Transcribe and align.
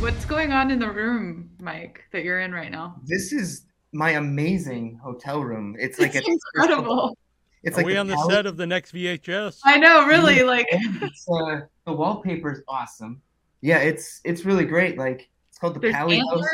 What's 0.00 0.24
going 0.24 0.50
on 0.50 0.70
in 0.70 0.78
the 0.78 0.90
room, 0.90 1.50
Mike, 1.60 2.04
that 2.12 2.24
you're 2.24 2.40
in 2.40 2.52
right 2.52 2.70
now? 2.70 2.96
This 3.04 3.34
is 3.34 3.66
my 3.92 4.12
amazing 4.12 4.98
hotel 5.02 5.44
room. 5.44 5.76
It's 5.78 5.98
like 5.98 6.14
it's 6.14 6.26
a, 6.26 6.30
incredible. 6.30 7.18
It's 7.62 7.76
Are 7.76 7.80
like 7.80 7.86
we 7.86 7.98
on 7.98 8.06
the 8.06 8.16
set 8.30 8.46
of 8.46 8.56
the 8.56 8.66
next 8.66 8.94
VHS? 8.94 9.58
I 9.66 9.76
know, 9.76 10.06
really. 10.06 10.42
Like 10.42 10.66
uh, 10.72 11.60
the 11.84 11.92
wallpaper 11.92 12.50
is 12.50 12.62
awesome. 12.66 13.20
Yeah, 13.60 13.76
it's 13.80 14.22
it's 14.24 14.46
really 14.46 14.64
great. 14.64 14.96
Like 14.96 15.28
it's 15.50 15.58
called 15.58 15.74
the 15.74 15.80
Palihouse. 15.80 16.46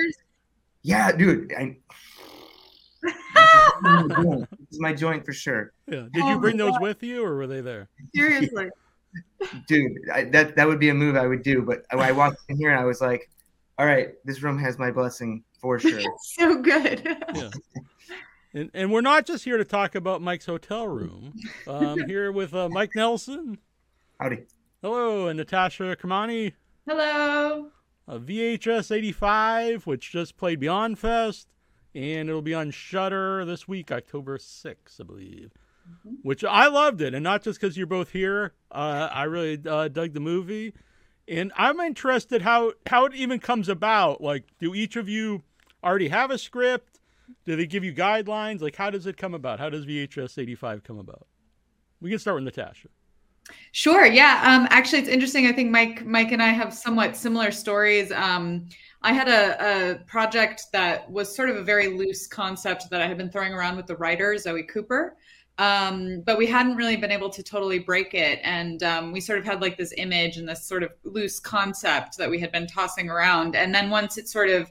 Yeah, 0.83 1.13
dude. 1.13 1.53
I, 1.57 1.77
this 4.09 4.49
is 4.73 4.81
my 4.81 4.93
joint 4.93 5.25
for 5.25 5.33
sure. 5.33 5.73
Yeah. 5.87 6.09
Did 6.13 6.25
oh 6.25 6.31
you 6.31 6.41
bring 6.41 6.57
those 6.57 6.73
God. 6.73 6.83
with 6.83 7.03
you, 7.05 7.25
or 7.25 7.37
were 7.37 7.47
they 7.47 7.61
there? 7.61 7.89
Seriously. 8.13 8.71
Dude, 9.67 10.11
I, 10.13 10.25
that 10.25 10.57
that 10.57 10.67
would 10.67 10.79
be 10.79 10.91
a 10.91 10.95
move 10.95 11.17
I 11.17 11.27
would 11.27 11.43
do. 11.43 11.63
But 11.63 11.85
I 11.91 12.13
walked 12.13 12.39
in 12.49 12.57
here 12.59 12.71
and 12.71 12.79
I 12.79 12.85
was 12.85 13.01
like, 13.01 13.31
"All 13.79 13.87
right, 13.87 14.11
this 14.25 14.43
room 14.43 14.59
has 14.59 14.79
my 14.79 14.91
blessing 14.91 15.45
for 15.61 15.79
sure." 15.81 16.01
so 16.23 16.61
good. 16.61 17.17
Yeah. 17.35 17.51
And, 18.55 18.71
and 18.73 18.91
we're 18.91 19.03
not 19.03 19.27
just 19.27 19.45
here 19.45 19.59
to 19.59 19.65
talk 19.67 19.95
about 19.95 20.23
Mike's 20.23 20.47
hotel 20.47 20.89
room. 20.89 21.35
I'm 21.67 21.99
here 22.09 22.33
with 22.33 22.55
uh, 22.55 22.71
Mike 22.71 22.93
Nelson. 22.95 23.59
Howdy. 24.19 24.47
Hello, 24.81 25.27
and 25.27 25.37
Natasha 25.37 25.95
Kermani. 26.01 26.55
Hello. 26.89 27.71
A 28.09 28.19
VHS 28.19 28.95
85, 28.97 29.87
which 29.87 30.11
just 30.11 30.39
played 30.39 30.59
Beyond 30.61 30.99
Fest, 30.99 31.49
and 31.95 32.31
it'll 32.31 32.41
be 32.41 32.55
on 32.55 32.71
Shudder 32.71 33.45
this 33.45 33.69
week, 33.69 33.93
October 33.93 34.39
6th, 34.39 35.01
I 35.01 35.05
believe. 35.05 35.53
Mm-hmm. 35.87 36.15
Which 36.23 36.43
I 36.43 36.69
loved 36.69 37.03
it, 37.03 37.13
and 37.13 37.25
not 37.25 37.43
just 37.43 37.61
because 37.61 37.77
you're 37.77 37.87
both 37.87 38.11
here. 38.11 38.55
Uh, 38.71 39.09
I 39.13 39.25
really 39.25 39.61
uh, 39.69 39.89
dug 39.89 40.15
the 40.15 40.21
movie, 40.21 40.73
and 41.29 41.53
I'm 41.57 41.81
interested 41.81 42.43
how 42.43 42.73
how 42.87 43.07
it 43.07 43.15
even 43.15 43.39
comes 43.39 43.69
about. 43.69 44.21
Like, 44.21 44.45
do 44.61 44.75
each 44.75 44.97
of 44.97 45.09
you 45.09 45.43
already 45.83 46.09
have 46.09 46.31
a 46.31 46.39
script? 46.39 47.01
Do 47.45 47.57
they 47.57 47.67
give 47.67 47.85
you 47.85 47.93
guidelines? 47.93 48.61
Like, 48.61 48.77
how 48.77 48.91
does 48.91 49.07
it 49.07 49.17
come 49.17 49.35
about? 49.35 49.59
How 49.59 49.69
does 49.69 49.85
VHS 49.85 50.39
85 50.39 50.85
come 50.85 50.99
about? 50.99 51.27
We 52.01 52.11
can 52.11 52.19
start 52.19 52.37
with 52.37 52.45
Natasha. 52.45 52.89
Sure. 53.73 54.07
Yeah. 54.07 54.43
Um, 54.45 54.67
actually, 54.71 55.01
it's 55.01 55.09
interesting. 55.09 55.47
I 55.47 55.53
think 55.53 55.71
Mike, 55.71 56.05
Mike, 56.05 56.33
and 56.33 56.43
I 56.43 56.49
have 56.49 56.75
somewhat 56.75 57.17
similar 57.17 57.51
stories. 57.51 58.11
Um, 58.11 58.69
I 59.03 59.13
had 59.13 59.29
a, 59.29 59.93
a, 59.93 60.05
project 60.07 60.65
that 60.73 61.09
was 61.09 61.35
sort 61.35 61.51
of 61.51 61.57
a 61.57 61.63
very 61.63 61.97
loose 61.97 62.27
concept 62.27 62.91
that 62.91 63.01
I 63.01 63.07
had 63.07 63.17
been 63.17 63.31
throwing 63.31 63.53
around 63.53 63.77
with 63.77 63.87
the 63.87 63.97
writer 63.97 64.37
Zoe 64.37 64.65
Cooper, 64.65 65.17
um, 65.59 66.23
but 66.27 66.37
we 66.37 66.47
hadn't 66.47 66.77
really 66.77 66.97
been 66.97 67.11
able 67.11 67.31
to 67.31 67.43
totally 67.43 67.79
break 67.79 68.13
it. 68.15 68.41
And 68.43 68.83
um, 68.83 69.13
we 69.13 69.21
sort 69.21 69.39
of 69.39 69.45
had 69.45 69.63
like 69.63 69.79
this 69.79 69.95
image 69.97 70.37
and 70.37 70.49
this 70.49 70.65
sort 70.65 70.83
of 70.83 70.91
loose 71.05 71.41
concept 71.41 72.19
that 72.19 72.29
we 72.29 72.39
had 72.39 72.53
been 72.53 72.67
tossing 72.67 73.09
around. 73.09 73.57
And 73.57 73.75
then 73.75 73.89
once 73.89 74.19
it 74.19 74.29
sort 74.29 74.51
of 74.51 74.71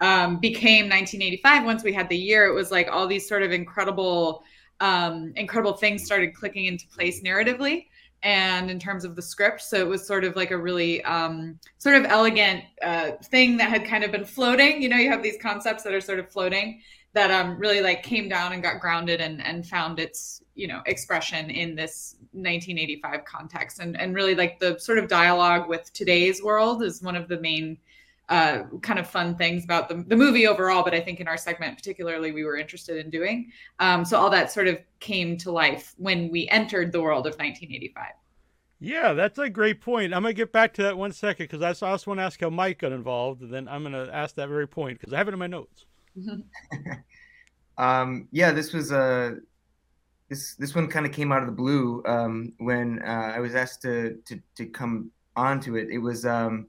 um, 0.00 0.38
became 0.38 0.84
1985 0.84 1.64
once 1.64 1.82
we 1.82 1.92
had 1.92 2.08
the 2.08 2.16
year 2.16 2.46
it 2.46 2.54
was 2.54 2.70
like 2.70 2.88
all 2.90 3.06
these 3.06 3.28
sort 3.28 3.42
of 3.42 3.50
incredible 3.52 4.44
um, 4.80 5.32
incredible 5.36 5.72
things 5.72 6.04
started 6.04 6.34
clicking 6.34 6.66
into 6.66 6.86
place 6.88 7.20
narratively 7.22 7.86
and 8.22 8.70
in 8.70 8.78
terms 8.78 9.04
of 9.04 9.16
the 9.16 9.22
script 9.22 9.60
so 9.60 9.76
it 9.76 9.86
was 9.86 10.06
sort 10.06 10.24
of 10.24 10.36
like 10.36 10.50
a 10.50 10.56
really 10.56 11.02
um, 11.02 11.58
sort 11.78 11.96
of 11.96 12.04
elegant 12.04 12.62
uh, 12.82 13.12
thing 13.24 13.56
that 13.56 13.70
had 13.70 13.84
kind 13.84 14.04
of 14.04 14.12
been 14.12 14.24
floating 14.24 14.80
you 14.80 14.88
know 14.88 14.96
you 14.96 15.10
have 15.10 15.22
these 15.22 15.38
concepts 15.42 15.82
that 15.82 15.92
are 15.92 16.00
sort 16.00 16.20
of 16.20 16.30
floating 16.30 16.80
that 17.14 17.30
um, 17.30 17.58
really 17.58 17.80
like 17.80 18.02
came 18.02 18.28
down 18.28 18.52
and 18.52 18.62
got 18.62 18.80
grounded 18.80 19.20
and, 19.20 19.42
and 19.42 19.66
found 19.66 19.98
its 19.98 20.42
you 20.54 20.66
know 20.66 20.82
expression 20.86 21.50
in 21.50 21.74
this 21.74 22.16
1985 22.32 23.24
context 23.24 23.80
and, 23.80 23.98
and 24.00 24.14
really 24.14 24.34
like 24.34 24.58
the 24.58 24.78
sort 24.78 24.98
of 24.98 25.08
dialogue 25.08 25.68
with 25.68 25.92
today's 25.92 26.42
world 26.42 26.82
is 26.82 27.02
one 27.02 27.16
of 27.16 27.28
the 27.28 27.40
main 27.40 27.78
uh, 28.28 28.64
kind 28.82 28.98
of 28.98 29.08
fun 29.08 29.34
things 29.36 29.64
about 29.64 29.88
the, 29.88 30.04
the 30.06 30.16
movie 30.16 30.46
overall, 30.46 30.82
but 30.84 30.92
I 30.92 31.00
think 31.00 31.18
in 31.20 31.26
our 31.26 31.38
segment 31.38 31.76
particularly, 31.76 32.30
we 32.30 32.44
were 32.44 32.56
interested 32.56 32.98
in 32.98 33.10
doing. 33.10 33.50
Um, 33.78 34.04
so 34.04 34.18
all 34.18 34.28
that 34.30 34.52
sort 34.52 34.68
of 34.68 34.78
came 35.00 35.38
to 35.38 35.50
life 35.50 35.94
when 35.96 36.30
we 36.30 36.46
entered 36.48 36.92
the 36.92 37.00
world 37.00 37.26
of 37.26 37.32
1985. 37.34 38.12
Yeah, 38.80 39.12
that's 39.12 39.38
a 39.38 39.48
great 39.48 39.80
point. 39.80 40.14
I'm 40.14 40.22
gonna 40.22 40.34
get 40.34 40.52
back 40.52 40.74
to 40.74 40.82
that 40.82 40.96
one 40.96 41.12
second 41.12 41.44
because 41.44 41.62
I 41.62 41.86
also 41.86 42.10
want 42.10 42.18
to 42.18 42.24
ask 42.24 42.40
how 42.40 42.50
Mike 42.50 42.78
got 42.78 42.92
involved, 42.92 43.42
and 43.42 43.52
then 43.52 43.66
I'm 43.66 43.82
gonna 43.82 44.08
ask 44.12 44.34
that 44.36 44.48
very 44.48 44.68
point 44.68 45.00
because 45.00 45.12
I 45.12 45.18
have 45.18 45.28
it 45.28 45.32
in 45.32 45.38
my 45.38 45.46
notes. 45.46 45.86
um, 47.78 48.28
yeah, 48.32 48.52
this 48.52 48.72
was 48.72 48.92
a 48.92 48.98
uh, 48.98 49.30
this 50.28 50.54
this 50.56 50.74
one 50.74 50.88
kind 50.88 51.06
of 51.06 51.12
came 51.12 51.32
out 51.32 51.42
of 51.42 51.46
the 51.46 51.54
blue 51.54 52.02
um, 52.06 52.52
when 52.58 53.00
uh, 53.02 53.32
I 53.34 53.40
was 53.40 53.54
asked 53.54 53.82
to 53.82 54.18
to 54.26 54.40
to 54.56 54.66
come 54.66 55.10
onto 55.36 55.76
it. 55.76 55.88
It 55.90 55.98
was 55.98 56.26
um, 56.26 56.66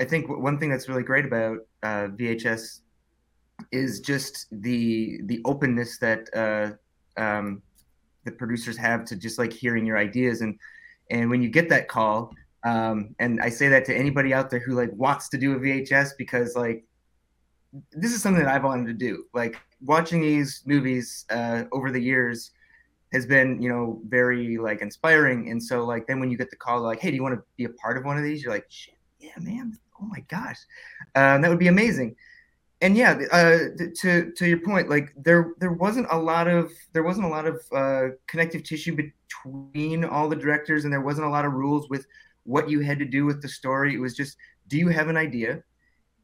I 0.00 0.04
think 0.04 0.28
one 0.28 0.58
thing 0.58 0.70
that's 0.70 0.88
really 0.88 1.02
great 1.02 1.24
about 1.24 1.58
uh, 1.82 2.08
VHS 2.08 2.80
is 3.72 4.00
just 4.00 4.46
the 4.50 5.20
the 5.24 5.40
openness 5.44 5.98
that 5.98 6.28
uh, 6.34 7.20
um, 7.20 7.62
the 8.24 8.32
producers 8.32 8.76
have 8.76 9.04
to 9.06 9.16
just 9.16 9.38
like 9.38 9.52
hearing 9.52 9.84
your 9.86 9.98
ideas 9.98 10.40
and 10.40 10.58
and 11.10 11.28
when 11.28 11.42
you 11.42 11.48
get 11.48 11.68
that 11.68 11.88
call 11.88 12.32
um, 12.62 13.14
and 13.18 13.40
I 13.40 13.48
say 13.48 13.68
that 13.68 13.84
to 13.86 13.96
anybody 13.96 14.34
out 14.34 14.50
there 14.50 14.60
who 14.60 14.74
like 14.74 14.90
wants 14.92 15.28
to 15.30 15.38
do 15.38 15.54
a 15.54 15.58
VHS 15.58 16.10
because 16.18 16.54
like 16.54 16.84
this 17.92 18.12
is 18.12 18.22
something 18.22 18.42
that 18.44 18.52
I've 18.52 18.64
wanted 18.64 18.86
to 18.86 18.94
do 18.94 19.24
like 19.32 19.60
watching 19.80 20.20
these 20.20 20.62
movies 20.66 21.24
uh, 21.30 21.64
over 21.72 21.90
the 21.90 22.00
years 22.00 22.50
has 23.12 23.26
been 23.26 23.60
you 23.60 23.68
know 23.68 24.00
very 24.06 24.58
like 24.58 24.82
inspiring 24.82 25.50
and 25.50 25.62
so 25.62 25.84
like 25.84 26.06
then 26.06 26.20
when 26.20 26.30
you 26.30 26.36
get 26.36 26.50
the 26.50 26.56
call 26.56 26.80
like 26.80 27.00
hey 27.00 27.10
do 27.10 27.16
you 27.16 27.22
want 27.22 27.34
to 27.34 27.42
be 27.56 27.64
a 27.64 27.70
part 27.70 27.96
of 27.96 28.04
one 28.04 28.16
of 28.16 28.24
these 28.24 28.42
you're 28.42 28.52
like 28.52 28.66
shit 28.68 28.94
yeah 29.18 29.32
man 29.38 29.78
oh 30.00 30.06
my 30.06 30.20
gosh, 30.28 30.58
um, 31.14 31.42
that 31.42 31.48
would 31.48 31.58
be 31.58 31.68
amazing. 31.68 32.16
And 32.82 32.96
yeah, 32.96 33.18
uh, 33.30 33.58
to 34.00 34.32
to 34.32 34.46
your 34.46 34.60
point, 34.60 34.88
like 34.88 35.12
there 35.16 35.52
there 35.58 35.72
wasn't 35.72 36.06
a 36.10 36.18
lot 36.18 36.48
of 36.48 36.72
there 36.92 37.02
wasn't 37.02 37.26
a 37.26 37.28
lot 37.28 37.46
of 37.46 37.60
uh, 37.74 38.14
connective 38.26 38.62
tissue 38.62 38.96
between 38.96 40.04
all 40.04 40.28
the 40.28 40.36
directors, 40.36 40.84
and 40.84 40.92
there 40.92 41.02
wasn't 41.02 41.26
a 41.26 41.30
lot 41.30 41.44
of 41.44 41.52
rules 41.52 41.90
with 41.90 42.06
what 42.44 42.70
you 42.70 42.80
had 42.80 42.98
to 42.98 43.04
do 43.04 43.26
with 43.26 43.42
the 43.42 43.48
story. 43.48 43.94
It 43.94 44.00
was 44.00 44.16
just, 44.16 44.38
do 44.68 44.78
you 44.78 44.88
have 44.88 45.08
an 45.08 45.16
idea? 45.18 45.62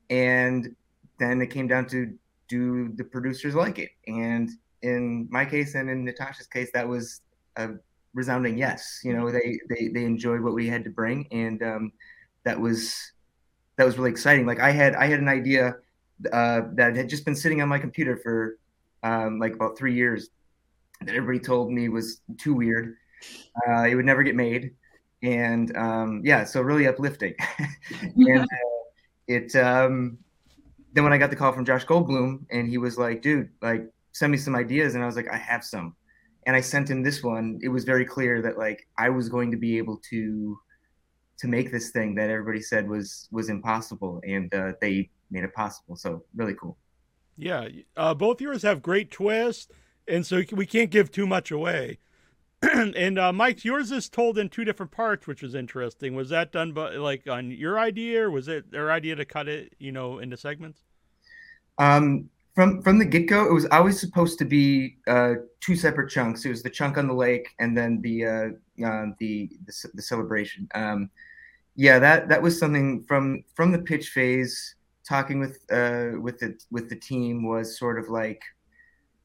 And 0.09 0.75
then 1.19 1.41
it 1.41 1.49
came 1.49 1.69
down 1.69 1.87
to, 1.89 2.17
do 2.49 2.93
the 2.95 3.05
producers 3.05 3.55
like 3.55 3.79
it? 3.79 3.91
And 4.07 4.51
in 4.83 5.29
my 5.31 5.45
case 5.45 5.75
and 5.75 5.91
in 5.91 6.05
Natasha's 6.05 6.47
case, 6.47 6.71
that 6.75 6.87
was 6.87 7.21
a 7.57 7.71
resounding 8.15 8.57
yes. 8.59 9.01
You 9.05 9.15
know, 9.15 9.31
they 9.31 9.59
they 9.69 9.89
they 9.89 10.05
enjoyed 10.05 10.41
what 10.41 10.55
we 10.55 10.67
had 10.67 10.85
to 10.85 10.91
bring, 10.91 11.27
and 11.31 11.63
um, 11.63 11.93
that 12.45 12.59
was 12.59 13.13
that 13.77 13.85
was 13.85 13.99
really 13.99 14.11
exciting. 14.11 14.47
Like 14.47 14.61
I 14.61 14.71
had 14.71 14.95
I 14.95 15.07
had 15.07 15.21
an 15.21 15.29
idea 15.29 15.77
uh, 16.33 16.63
that 16.75 16.97
had 16.97 17.09
just 17.09 17.25
been 17.25 17.37
sitting 17.37 17.61
on 17.63 17.69
my 17.69 17.79
computer 17.79 18.17
for 18.17 18.59
um, 19.03 19.39
like 19.39 19.55
about 19.55 19.77
three 19.77 19.95
years 19.95 20.31
that 21.03 21.15
everybody 21.15 21.39
told 21.39 21.71
me 21.71 21.89
was 21.89 22.21
too 22.39 22.55
weird. 22.55 22.97
Uh, 23.69 23.83
it 23.83 23.95
would 23.95 24.05
never 24.05 24.23
get 24.23 24.35
made, 24.35 24.75
and 25.23 25.77
um, 25.77 26.23
yeah, 26.25 26.45
so 26.45 26.61
really 26.61 26.87
uplifting. 26.87 27.35
and 28.17 28.41
uh, 28.41 28.47
it 29.27 29.55
um, 29.57 30.19
then 30.97 31.05
when 31.05 31.13
I 31.13 31.19
got 31.19 31.29
the 31.29 31.37
call 31.37 31.53
from 31.53 31.67
Josh 31.67 31.85
Goldbloom, 31.85 32.47
and 32.51 32.67
he 32.67 32.79
was 32.79 32.97
like, 32.97 33.21
"Dude, 33.21 33.51
like 33.61 33.87
send 34.13 34.33
me 34.33 34.39
some 34.39 34.57
ideas," 34.57 34.95
and 34.95 35.03
I 35.05 35.07
was 35.07 35.15
like, 35.15 35.29
"I 35.31 35.37
have 35.37 35.63
some." 35.63 35.95
And 36.47 36.57
I 36.57 36.63
sent 36.63 36.89
him 36.89 37.03
this 37.03 37.23
one. 37.23 37.59
It 37.63 37.69
was 37.69 37.85
very 37.85 38.07
clear 38.07 38.41
that 38.41 38.57
like 38.57 38.89
I 38.97 39.11
was 39.11 39.29
going 39.29 39.51
to 39.51 39.59
be 39.59 39.77
able 39.77 39.99
to 40.11 40.59
to 41.39 41.49
make 41.49 41.71
this 41.71 41.91
thing 41.91 42.15
that 42.15 42.31
everybody 42.31 42.63
said 42.63 42.89
was 42.89 43.29
was 43.31 43.51
impossible, 43.51 44.23
and 44.27 44.53
uh, 44.55 44.73
they 44.81 45.11
made 45.31 45.45
it 45.45 45.53
possible. 45.53 45.97
So 45.97 46.25
really 46.35 46.55
cool. 46.55 46.79
Yeah, 47.37 47.69
uh, 47.99 48.15
both 48.15 48.41
yours 48.41 48.63
have 48.63 48.81
great 48.81 49.11
twists, 49.11 49.69
and 50.09 50.25
so 50.25 50.43
we 50.53 50.65
can't 50.65 50.91
give 50.91 51.11
too 51.13 51.27
much 51.27 51.51
away. 51.51 51.99
and 52.63 53.19
uh, 53.19 53.35
Mike, 53.35 53.67
yours 53.67 53.93
is 53.93 54.09
told 54.09 54.39
in 54.39 54.49
two 54.49 54.65
different 54.65 54.93
parts, 54.93 55.27
which 55.27 55.43
is 55.43 55.55
interesting. 55.55 56.15
Was 56.15 56.31
that 56.31 56.53
done 56.53 56.73
by 56.73 56.97
like 56.97 57.29
on 57.29 57.51
your 57.51 57.79
idea, 57.79 58.23
or 58.23 58.31
was 58.31 58.49
it 58.49 58.71
their 58.71 58.91
idea 58.91 59.15
to 59.17 59.27
cut 59.27 59.47
it, 59.47 59.75
you 59.79 59.93
know, 59.93 60.19
into 60.19 60.39
segments? 60.39 60.86
Um, 61.79 62.31
from 62.57 62.81
from 62.83 62.99
the 62.99 63.05
get 63.05 63.29
go, 63.29 63.47
it 63.47 63.53
was 63.53 63.67
always 63.67 64.01
supposed 64.01 64.39
to 64.39 64.47
be 64.47 64.97
uh, 65.07 65.35
two 65.61 65.77
separate 65.77 66.11
chunks. 66.11 66.45
It 66.45 66.49
was 66.49 66.63
the 66.63 66.71
chunk 66.71 66.97
on 66.97 67.07
the 67.07 67.15
lake, 67.15 67.49
and 67.59 67.77
then 67.77 68.01
the 68.01 68.25
uh, 68.25 68.49
uh, 68.85 69.07
the, 69.19 69.51
the, 69.67 69.91
the 69.95 70.03
celebration. 70.03 70.67
Um, 70.75 71.11
yeah, 71.77 71.99
that 71.99 72.29
that 72.31 72.41
was 72.41 72.59
something 72.59 73.05
from 73.05 73.45
from 73.55 73.73
the 73.73 73.79
pitch 73.79 74.09
phase. 74.09 74.75
Talking 75.07 75.39
with 75.39 75.61
uh, 75.71 76.19
with 76.21 76.41
the 76.41 76.59
with 76.71 76.89
the 76.89 76.97
team 76.97 77.47
was 77.47 77.79
sort 77.79 77.99
of 77.99 78.09
like, 78.09 78.43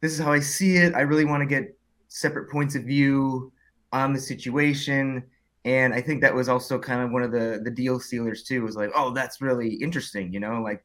this 0.01 0.11
is 0.11 0.19
how 0.19 0.33
I 0.33 0.41
see 0.41 0.75
it. 0.75 0.93
I 0.93 1.01
really 1.01 1.25
want 1.25 1.41
to 1.41 1.47
get 1.47 1.75
separate 2.09 2.51
points 2.51 2.75
of 2.75 2.83
view 2.83 3.51
on 3.93 4.13
the 4.13 4.19
situation, 4.19 5.23
and 5.63 5.93
I 5.93 6.01
think 6.01 6.21
that 6.21 6.35
was 6.35 6.49
also 6.49 6.77
kind 6.77 7.01
of 7.01 7.11
one 7.11 7.23
of 7.23 7.31
the 7.31 7.61
the 7.63 7.71
deal 7.71 7.99
sealers 7.99 8.43
too. 8.43 8.61
Was 8.61 8.75
like, 8.75 8.91
oh, 8.93 9.11
that's 9.11 9.41
really 9.41 9.73
interesting. 9.75 10.33
You 10.33 10.41
know, 10.41 10.61
like 10.61 10.83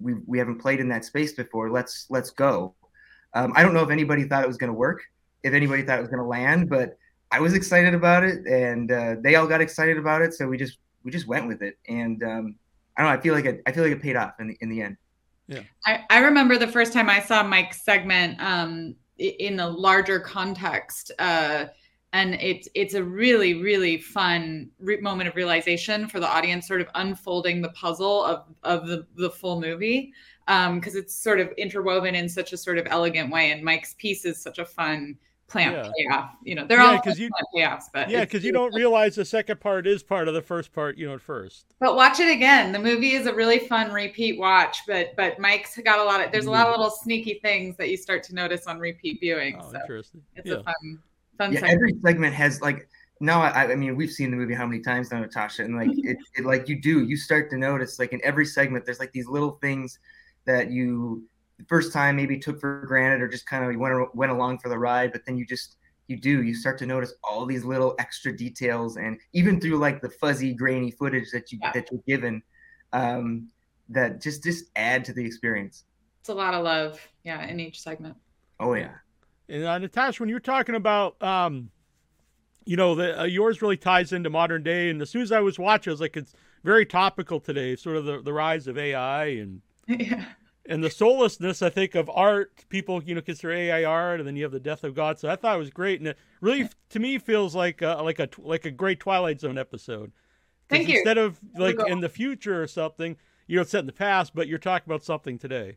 we 0.00 0.14
we 0.26 0.38
haven't 0.38 0.58
played 0.58 0.80
in 0.80 0.88
that 0.88 1.04
space 1.04 1.32
before. 1.32 1.70
Let's 1.70 2.06
let's 2.10 2.30
go. 2.30 2.74
Um, 3.34 3.52
I 3.56 3.62
don't 3.62 3.74
know 3.74 3.82
if 3.82 3.90
anybody 3.90 4.24
thought 4.24 4.44
it 4.44 4.48
was 4.48 4.58
going 4.58 4.68
to 4.68 4.74
work, 4.74 5.02
if 5.42 5.54
anybody 5.54 5.82
thought 5.82 5.98
it 5.98 6.02
was 6.02 6.10
going 6.10 6.22
to 6.22 6.26
land, 6.28 6.68
but 6.68 6.96
I 7.30 7.40
was 7.40 7.54
excited 7.54 7.94
about 7.94 8.24
it, 8.24 8.46
and 8.46 8.92
uh, 8.92 9.16
they 9.20 9.36
all 9.36 9.46
got 9.46 9.60
excited 9.60 9.96
about 9.96 10.22
it. 10.22 10.34
So 10.34 10.46
we 10.46 10.58
just 10.58 10.78
we 11.02 11.10
just 11.10 11.26
went 11.26 11.48
with 11.48 11.62
it, 11.62 11.78
and 11.88 12.22
um, 12.22 12.56
I 12.96 13.02
don't 13.02 13.10
know. 13.10 13.18
I 13.18 13.20
feel 13.20 13.34
like 13.34 13.46
it. 13.46 13.62
I 13.66 13.72
feel 13.72 13.84
like 13.84 13.92
it 13.92 14.02
paid 14.02 14.16
off 14.16 14.34
in 14.38 14.48
the 14.48 14.56
in 14.60 14.68
the 14.68 14.82
end. 14.82 14.96
Yeah. 15.48 15.62
I, 15.86 16.04
I 16.08 16.18
remember 16.20 16.56
the 16.56 16.68
first 16.68 16.92
time 16.92 17.10
I 17.10 17.20
saw 17.20 17.42
Mike's 17.42 17.82
segment 17.82 18.40
um, 18.40 18.94
in 19.18 19.60
a 19.60 19.68
larger 19.68 20.20
context. 20.20 21.10
Uh, 21.18 21.66
and 22.12 22.34
it's 22.34 22.68
it's 22.74 22.94
a 22.94 23.02
really 23.02 23.54
really 23.54 23.98
fun 23.98 24.70
re- 24.78 25.00
moment 25.00 25.28
of 25.28 25.36
realization 25.36 26.06
for 26.06 26.20
the 26.20 26.28
audience 26.28 26.68
sort 26.68 26.80
of 26.80 26.88
unfolding 26.94 27.62
the 27.62 27.70
puzzle 27.70 28.24
of 28.24 28.44
of 28.62 28.86
the, 28.86 29.06
the 29.16 29.30
full 29.30 29.60
movie 29.60 30.12
because 30.46 30.94
um, 30.94 31.00
it's 31.00 31.14
sort 31.14 31.40
of 31.40 31.50
interwoven 31.56 32.14
in 32.14 32.28
such 32.28 32.52
a 32.52 32.56
sort 32.56 32.78
of 32.78 32.86
elegant 32.90 33.32
way 33.32 33.50
and 33.50 33.62
mike's 33.62 33.94
piece 33.94 34.24
is 34.24 34.40
such 34.40 34.58
a 34.58 34.64
fun 34.64 35.16
plant 35.48 35.74
yeah. 35.74 35.92
payoff. 35.96 36.30
You 36.42 36.54
know 36.54 36.66
they're 36.66 36.78
yeah, 36.78 36.92
all 36.92 36.96
because 36.96 37.18
you 37.18 37.30
payoffs 37.54 37.84
but 37.92 38.08
yeah 38.08 38.20
because 38.20 38.42
you 38.42 38.52
don't 38.52 38.74
realize 38.74 39.16
the 39.16 39.24
second 39.24 39.60
part 39.60 39.86
is 39.86 40.02
part 40.02 40.26
of 40.26 40.34
the 40.34 40.42
first 40.42 40.72
part 40.72 40.96
you 40.96 41.06
know 41.06 41.14
at 41.14 41.20
first. 41.20 41.66
But 41.78 41.94
watch 41.94 42.20
it 42.20 42.30
again. 42.30 42.72
The 42.72 42.78
movie 42.78 43.12
is 43.12 43.26
a 43.26 43.34
really 43.34 43.58
fun 43.58 43.92
repeat 43.92 44.38
watch 44.38 44.78
but 44.86 45.14
but 45.16 45.38
mike's 45.38 45.78
got 45.78 45.98
a 45.98 46.04
lot 46.04 46.24
of 46.24 46.32
there's 46.32 46.46
a 46.46 46.50
lot 46.50 46.66
of 46.66 46.72
little 46.72 46.90
sneaky 46.90 47.38
things 47.42 47.76
that 47.76 47.90
you 47.90 47.96
start 47.96 48.22
to 48.24 48.34
notice 48.34 48.66
on 48.66 48.78
repeat 48.78 49.20
viewing 49.20 49.58
oh, 49.60 49.70
so 49.70 49.78
interesting. 49.78 50.22
it's 50.36 50.48
yeah. 50.48 50.56
a 50.56 50.62
fun 50.62 50.98
Fun 51.38 51.52
yeah, 51.52 51.60
segment. 51.60 51.74
every 51.74 52.00
segment 52.00 52.34
has 52.34 52.60
like 52.60 52.88
no, 53.22 53.40
I, 53.40 53.70
I, 53.70 53.76
mean 53.76 53.94
we've 53.94 54.10
seen 54.10 54.32
the 54.32 54.36
movie 54.36 54.52
how 54.52 54.66
many 54.66 54.80
times 54.80 55.12
now, 55.12 55.20
Natasha, 55.20 55.62
and 55.62 55.76
like 55.76 55.90
it, 55.92 56.16
it, 56.34 56.44
like 56.44 56.68
you 56.68 56.82
do, 56.82 57.04
you 57.04 57.16
start 57.16 57.50
to 57.50 57.56
notice 57.56 58.00
like 58.00 58.12
in 58.12 58.20
every 58.24 58.44
segment, 58.44 58.84
there's 58.84 58.98
like 58.98 59.12
these 59.12 59.28
little 59.28 59.58
things 59.62 60.00
that 60.44 60.72
you 60.72 61.24
the 61.56 61.64
first 61.66 61.92
time 61.92 62.16
maybe 62.16 62.36
took 62.36 62.60
for 62.60 62.84
granted 62.84 63.22
or 63.22 63.28
just 63.28 63.46
kind 63.46 63.64
of 63.64 63.78
went 63.78 64.14
went 64.16 64.32
along 64.32 64.58
for 64.58 64.68
the 64.68 64.78
ride, 64.78 65.12
but 65.12 65.24
then 65.24 65.36
you 65.36 65.46
just 65.46 65.76
you 66.08 66.16
do 66.16 66.42
you 66.42 66.52
start 66.52 66.78
to 66.78 66.86
notice 66.86 67.14
all 67.22 67.46
these 67.46 67.64
little 67.64 67.94
extra 68.00 68.36
details, 68.36 68.96
and 68.96 69.16
even 69.32 69.60
through 69.60 69.76
like 69.76 70.02
the 70.02 70.10
fuzzy, 70.10 70.52
grainy 70.52 70.90
footage 70.90 71.30
that 71.30 71.52
you 71.52 71.60
yeah. 71.62 71.70
that 71.72 71.88
you're 71.92 72.02
given, 72.08 72.42
um, 72.92 73.48
that 73.88 74.20
just 74.20 74.42
just 74.42 74.64
add 74.74 75.04
to 75.04 75.12
the 75.12 75.24
experience. 75.24 75.84
It's 76.18 76.28
a 76.28 76.34
lot 76.34 76.54
of 76.54 76.64
love, 76.64 77.00
yeah, 77.22 77.46
in 77.46 77.60
each 77.60 77.80
segment. 77.80 78.16
Oh 78.58 78.74
yeah. 78.74 78.94
And 79.52 79.64
uh, 79.64 79.76
Natasha, 79.76 80.22
when 80.22 80.30
you're 80.30 80.40
talking 80.40 80.74
about, 80.74 81.22
um, 81.22 81.70
you 82.64 82.74
know, 82.74 82.94
the, 82.94 83.20
uh, 83.20 83.24
yours 83.24 83.60
really 83.60 83.76
ties 83.76 84.10
into 84.10 84.30
modern 84.30 84.62
day. 84.62 84.88
And 84.88 85.02
as 85.02 85.10
soon 85.10 85.20
as 85.20 85.30
I 85.30 85.40
was 85.40 85.58
watching, 85.58 85.90
I 85.90 85.92
was 85.92 86.00
like, 86.00 86.16
it's 86.16 86.32
very 86.64 86.86
topical 86.86 87.38
today, 87.38 87.76
sort 87.76 87.96
of 87.96 88.06
the, 88.06 88.22
the 88.22 88.32
rise 88.32 88.66
of 88.66 88.78
AI 88.78 89.26
and 89.26 89.60
yeah. 89.86 90.24
and 90.64 90.82
the 90.82 90.88
soullessness, 90.88 91.60
I 91.60 91.68
think, 91.68 91.94
of 91.94 92.08
art. 92.08 92.64
People, 92.70 93.02
you 93.02 93.14
know, 93.14 93.20
consider 93.20 93.52
AI 93.52 93.84
art, 93.84 94.20
and 94.20 94.26
then 94.26 94.36
you 94.36 94.44
have 94.44 94.52
the 94.52 94.60
death 94.60 94.84
of 94.84 94.94
God. 94.94 95.18
So 95.18 95.28
I 95.28 95.36
thought 95.36 95.56
it 95.56 95.58
was 95.58 95.70
great, 95.70 96.00
and 96.00 96.08
it 96.08 96.18
really, 96.40 96.70
to 96.88 96.98
me, 96.98 97.18
feels 97.18 97.54
like 97.54 97.82
a, 97.82 98.00
like 98.02 98.20
a 98.20 98.30
like 98.38 98.64
a 98.64 98.70
great 98.70 99.00
Twilight 99.00 99.40
Zone 99.40 99.58
episode. 99.58 100.12
Thank 100.70 100.88
you. 100.88 100.94
Instead 100.94 101.18
of 101.18 101.38
like 101.58 101.76
in 101.88 102.00
the 102.00 102.08
future 102.08 102.62
or 102.62 102.66
something, 102.66 103.16
you 103.46 103.56
know, 103.56 103.62
it's 103.62 103.72
set 103.72 103.80
in 103.80 103.86
the 103.86 103.92
past, 103.92 104.34
but 104.34 104.48
you're 104.48 104.58
talking 104.58 104.90
about 104.90 105.04
something 105.04 105.36
today. 105.36 105.76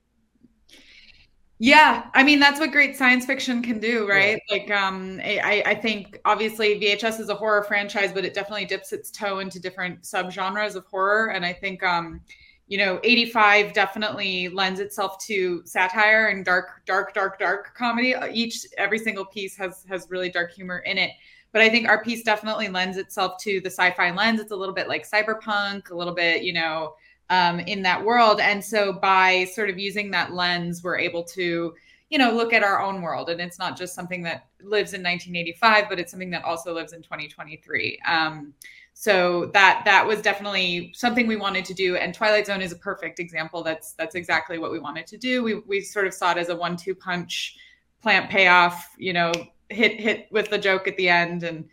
Yeah, 1.60 2.10
I 2.14 2.24
mean 2.24 2.40
that's 2.40 2.60
what 2.60 2.72
great 2.72 2.98
science 2.98 3.26
fiction 3.26 3.62
can 3.62 3.80
do, 3.80 4.08
right? 4.10 4.38
Yeah. 4.50 4.58
Like, 4.58 4.72
um, 4.72 5.22
I, 5.24 5.64
I 5.66 5.76
think 5.76 6.20
obviously 6.26 6.78
VHS 6.80 7.20
is 7.22 7.30
a 7.30 7.36
horror 7.36 7.64
franchise, 7.64 8.12
but 8.14 8.26
it 8.26 8.34
definitely 8.34 8.66
dips 8.66 8.92
its 8.92 9.10
toe 9.10 9.40
into 9.40 9.60
different 9.60 10.02
subgenres 10.02 10.76
of 10.76 10.86
horror, 10.88 11.32
and 11.32 11.46
I 11.46 11.54
think, 11.54 11.82
um, 11.82 12.20
you 12.68 12.78
know, 12.78 13.00
85 13.04 13.72
definitely 13.72 14.50
lends 14.50 14.82
itself 14.82 15.18
to 15.28 15.62
satire 15.66 16.28
and 16.28 16.44
dark, 16.44 16.82
dark, 16.86 17.14
dark, 17.14 17.40
dark 17.40 17.74
comedy. 17.74 18.16
Each 18.34 18.66
every 18.78 19.00
single 19.00 19.26
piece 19.26 19.56
has 19.56 19.86
has 19.88 20.08
really 20.10 20.30
dark 20.30 20.52
humor 20.52 20.80
in 20.80 20.98
it, 20.98 21.12
but 21.54 21.62
I 21.62 21.70
think 21.70 21.88
our 21.88 22.04
piece 22.04 22.22
definitely 22.24 22.68
lends 22.68 22.98
itself 22.98 23.38
to 23.44 23.62
the 23.62 23.70
sci-fi 23.70 24.12
lens. 24.12 24.42
It's 24.42 24.52
a 24.52 24.56
little 24.58 24.76
bit 24.76 24.90
like 24.90 25.10
cyberpunk, 25.10 25.90
a 25.90 25.96
little 25.96 26.14
bit, 26.16 26.44
you 26.44 26.52
know 26.52 26.96
um, 27.30 27.60
in 27.60 27.82
that 27.84 28.04
world. 28.04 28.40
And 28.40 28.64
so 28.64 28.94
by 28.94 29.46
sort 29.46 29.70
of 29.70 29.80
using 29.80 30.12
that 30.12 30.34
lens, 30.34 30.84
we're 30.84 30.98
able 30.98 31.24
to, 31.24 31.74
you 32.10 32.18
know, 32.18 32.32
look 32.32 32.54
at 32.54 32.64
our 32.64 32.82
own 32.82 33.02
world. 33.02 33.30
And 33.30 33.42
it's 33.42 33.60
not 33.60 33.78
just 33.78 33.96
something 33.96 34.22
that 34.24 34.48
lives 34.62 34.94
in 34.94 35.02
1985, 35.02 35.86
but 35.90 36.00
it's 36.00 36.12
something 36.12 36.30
that 36.32 36.44
also 36.44 36.74
lives 36.74 36.94
in 36.94 37.02
2023. 37.02 38.00
Um, 38.08 38.54
so 38.98 39.48
that 39.48 39.82
that 39.84 40.08
was 40.08 40.22
definitely 40.22 40.94
something 40.96 41.28
we 41.28 41.36
wanted 41.36 41.66
to 41.66 41.74
do. 41.74 41.98
And 41.98 42.14
Twilight 42.14 42.46
Zone 42.46 42.62
is 42.62 42.72
a 42.72 42.78
perfect 42.78 43.20
example. 43.20 43.62
That's 43.62 43.92
that's 43.94 44.16
exactly 44.16 44.58
what 44.58 44.72
we 44.72 44.80
wanted 44.80 45.06
to 45.08 45.18
do. 45.18 45.44
We 45.44 45.56
we 45.56 45.82
sort 45.82 46.08
of 46.08 46.14
saw 46.14 46.32
it 46.32 46.38
as 46.38 46.48
a 46.48 46.56
one-two 46.56 46.96
punch 46.96 47.58
plant 48.02 48.30
payoff, 48.30 48.88
you 48.98 49.12
know, 49.12 49.34
hit 49.70 50.00
hit 50.00 50.28
with 50.32 50.50
the 50.50 50.58
joke 50.58 50.88
at 50.88 50.96
the 50.96 51.10
end 51.10 51.44
and 51.44 51.68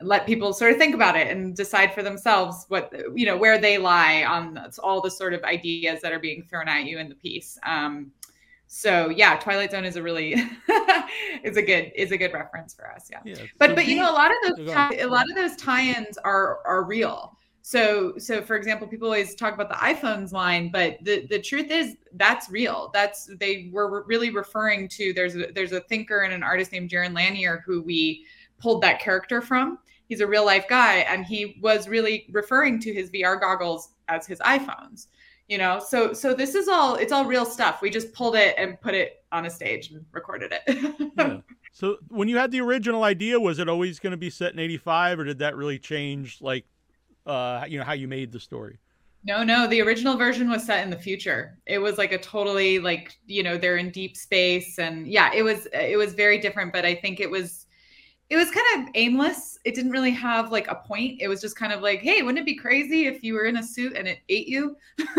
let 0.00 0.26
people 0.26 0.52
sort 0.52 0.72
of 0.72 0.78
think 0.78 0.94
about 0.94 1.16
it 1.16 1.28
and 1.28 1.56
decide 1.56 1.92
for 1.92 2.02
themselves 2.02 2.64
what 2.68 2.92
you 3.14 3.26
know 3.26 3.36
where 3.36 3.58
they 3.58 3.78
lie 3.78 4.24
on 4.24 4.58
all 4.82 5.00
the 5.00 5.10
sort 5.10 5.34
of 5.34 5.42
ideas 5.44 6.00
that 6.00 6.12
are 6.12 6.20
being 6.20 6.42
thrown 6.42 6.68
at 6.68 6.84
you 6.84 6.98
in 6.98 7.08
the 7.08 7.14
piece. 7.14 7.58
Um, 7.64 8.12
so 8.68 9.08
yeah 9.08 9.36
twilight 9.38 9.70
zone 9.70 9.86
is 9.86 9.96
a 9.96 10.02
really 10.02 10.34
is 11.42 11.56
a 11.56 11.62
good 11.62 11.90
is 11.96 12.12
a 12.12 12.18
good 12.18 12.32
reference 12.34 12.74
for 12.74 12.90
us 12.92 13.08
yeah, 13.10 13.20
yeah 13.24 13.34
but 13.58 13.70
so 13.70 13.74
but 13.74 13.86
you 13.86 13.96
know 13.96 14.10
a 14.10 14.12
lot 14.12 14.30
of 14.30 14.56
those 14.56 14.70
tie, 14.70 14.94
a 14.96 15.06
lot 15.06 15.28
of 15.28 15.34
those 15.34 15.56
tie-ins 15.56 16.18
are 16.18 16.58
are 16.66 16.84
real. 16.84 17.34
So 17.62 18.14
so 18.18 18.42
for 18.42 18.56
example 18.56 18.86
people 18.86 19.08
always 19.08 19.34
talk 19.34 19.54
about 19.54 19.68
the 19.70 19.74
EyePhones 19.74 20.32
line 20.32 20.70
but 20.70 20.98
the 21.02 21.26
the 21.28 21.38
truth 21.38 21.70
is 21.70 21.96
that's 22.14 22.50
real. 22.50 22.90
That's 22.92 23.30
they 23.40 23.70
were 23.72 24.04
really 24.04 24.30
referring 24.30 24.88
to 24.90 25.14
there's 25.14 25.34
a, 25.34 25.50
there's 25.54 25.72
a 25.72 25.80
thinker 25.80 26.20
and 26.20 26.34
an 26.34 26.42
artist 26.42 26.72
named 26.72 26.90
jaron 26.90 27.14
lanier 27.14 27.62
who 27.66 27.82
we 27.82 28.26
pulled 28.58 28.82
that 28.82 29.00
character 29.00 29.40
from. 29.40 29.78
He's 30.08 30.20
a 30.20 30.26
real 30.26 30.44
life 30.44 30.66
guy 30.68 30.98
and 31.00 31.24
he 31.24 31.58
was 31.62 31.88
really 31.88 32.26
referring 32.32 32.80
to 32.80 32.92
his 32.92 33.10
VR 33.10 33.40
goggles 33.40 33.90
as 34.08 34.26
his 34.26 34.38
EyePhones 34.40 35.08
you 35.48 35.58
know? 35.58 35.80
So 35.80 36.12
so 36.12 36.34
this 36.34 36.54
is 36.54 36.68
all 36.68 36.94
it's 36.94 37.12
all 37.12 37.24
real 37.24 37.44
stuff. 37.44 37.82
We 37.82 37.90
just 37.90 38.12
pulled 38.12 38.36
it 38.36 38.54
and 38.56 38.80
put 38.80 38.94
it 38.94 39.24
on 39.32 39.46
a 39.46 39.50
stage 39.50 39.90
and 39.90 40.04
recorded 40.12 40.52
it. 40.52 40.94
Yeah. 41.18 41.40
so 41.72 41.96
when 42.08 42.28
you 42.28 42.36
had 42.36 42.52
the 42.52 42.60
original 42.60 43.02
idea 43.02 43.40
was 43.40 43.58
it 43.58 43.68
always 43.68 43.98
going 43.98 44.12
to 44.12 44.16
be 44.16 44.30
set 44.30 44.52
in 44.52 44.60
85 44.60 45.18
or 45.18 45.24
did 45.24 45.38
that 45.40 45.56
really 45.56 45.78
change 45.80 46.40
like 46.40 46.64
uh 47.26 47.64
you 47.66 47.76
know 47.76 47.84
how 47.84 47.94
you 47.94 48.06
made 48.06 48.30
the 48.30 48.38
story? 48.38 48.78
No 49.24 49.42
no 49.42 49.66
the 49.66 49.80
original 49.80 50.16
version 50.16 50.48
was 50.48 50.64
set 50.64 50.84
in 50.84 50.90
the 50.90 50.98
future. 50.98 51.58
It 51.66 51.78
was 51.78 51.98
like 51.98 52.12
a 52.12 52.18
totally 52.18 52.78
like 52.78 53.18
you 53.26 53.42
know 53.42 53.58
they're 53.58 53.78
in 53.78 53.90
deep 53.90 54.16
space 54.16 54.78
and 54.78 55.08
yeah 55.08 55.32
it 55.34 55.42
was 55.42 55.66
it 55.72 55.98
was 55.98 56.14
very 56.14 56.38
different 56.38 56.72
but 56.72 56.84
i 56.84 56.94
think 56.94 57.18
it 57.18 57.30
was 57.30 57.66
it 58.30 58.36
was 58.36 58.50
kind 58.50 58.82
of 58.82 58.90
aimless. 58.94 59.58
It 59.64 59.74
didn't 59.74 59.90
really 59.90 60.10
have 60.10 60.52
like 60.52 60.68
a 60.68 60.74
point. 60.74 61.20
It 61.20 61.28
was 61.28 61.40
just 61.40 61.56
kind 61.56 61.72
of 61.72 61.80
like, 61.80 62.00
hey, 62.00 62.22
wouldn't 62.22 62.38
it 62.38 62.44
be 62.44 62.54
crazy 62.54 63.06
if 63.06 63.24
you 63.24 63.34
were 63.34 63.44
in 63.44 63.56
a 63.56 63.62
suit 63.62 63.94
and 63.96 64.06
it 64.06 64.18
ate 64.28 64.48
you? 64.48 64.76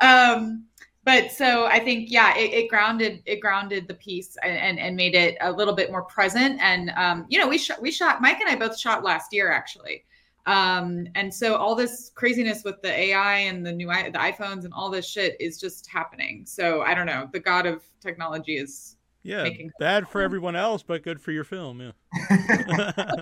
um, 0.00 0.64
but 1.04 1.32
so 1.32 1.66
I 1.66 1.80
think, 1.80 2.10
yeah, 2.10 2.36
it, 2.36 2.52
it, 2.52 2.70
grounded 2.70 3.22
it 3.24 3.40
grounded 3.40 3.88
the 3.88 3.94
piece 3.94 4.36
and, 4.44 4.56
and, 4.56 4.78
and 4.78 4.94
made 4.94 5.14
it 5.14 5.36
a 5.40 5.50
little 5.50 5.74
bit 5.74 5.90
more 5.90 6.02
present. 6.02 6.60
And 6.60 6.90
um, 6.90 7.26
you 7.28 7.38
know, 7.38 7.48
we 7.48 7.58
shot 7.58 7.82
we 7.82 7.90
shot 7.90 8.20
Mike 8.20 8.40
and 8.40 8.48
I 8.48 8.54
both 8.54 8.78
shot 8.78 9.02
last 9.02 9.32
year 9.32 9.50
actually. 9.50 10.04
Um, 10.46 11.08
and 11.14 11.34
so 11.34 11.56
all 11.56 11.74
this 11.74 12.10
craziness 12.14 12.62
with 12.62 12.80
the 12.82 12.90
AI 12.90 13.38
and 13.38 13.66
the 13.66 13.72
new 13.72 13.88
the 13.88 14.18
iPhones 14.18 14.64
and 14.64 14.72
all 14.72 14.88
this 14.88 15.08
shit 15.08 15.36
is 15.40 15.58
just 15.58 15.88
happening. 15.88 16.44
So 16.46 16.82
I 16.82 16.94
don't 16.94 17.06
know. 17.06 17.28
The 17.32 17.40
god 17.40 17.66
of 17.66 17.82
technology 18.00 18.56
is 18.56 18.97
yeah, 19.28 19.48
bad 19.78 20.08
for 20.08 20.22
everyone 20.22 20.56
else, 20.56 20.82
but 20.82 21.02
good 21.02 21.20
for 21.20 21.32
your 21.32 21.44
film. 21.44 21.80
Yeah. 21.80 22.92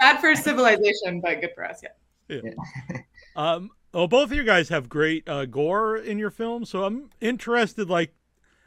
bad 0.00 0.20
for 0.20 0.34
civilization, 0.34 1.20
but 1.20 1.40
good 1.40 1.50
for 1.54 1.64
us. 1.64 1.80
Yeah. 2.28 2.40
Yeah. 2.42 2.98
um. 3.36 3.70
Well, 3.92 4.08
both 4.08 4.32
of 4.32 4.36
you 4.36 4.42
guys 4.42 4.70
have 4.70 4.88
great 4.88 5.28
uh, 5.28 5.44
gore 5.44 5.96
in 5.96 6.18
your 6.18 6.32
film, 6.32 6.64
so 6.64 6.82
I'm 6.82 7.10
interested. 7.20 7.88
Like, 7.88 8.12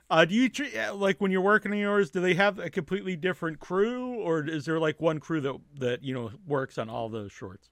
uh, 0.10 0.24
do 0.24 0.34
you 0.34 0.50
like 0.94 1.20
when 1.20 1.32
you're 1.32 1.41
working 1.41 1.74
on 1.74 1.77
yours? 1.77 2.10
Do 2.10 2.22
they 2.22 2.36
have 2.36 2.60
a 2.60 2.70
completely 2.70 3.17
different 3.17 3.60
crew, 3.60 4.15
or 4.22 4.48
is 4.48 4.63
there 4.63 4.79
like 4.79 5.01
one 5.01 5.20
crew 5.20 5.41
that 5.41 5.56
that 5.79 6.03
you 6.03 6.13
know 6.13 6.32
works 6.48 6.77
on 6.77 6.89
all 6.89 7.10
those 7.10 7.34
shorts? 7.34 7.67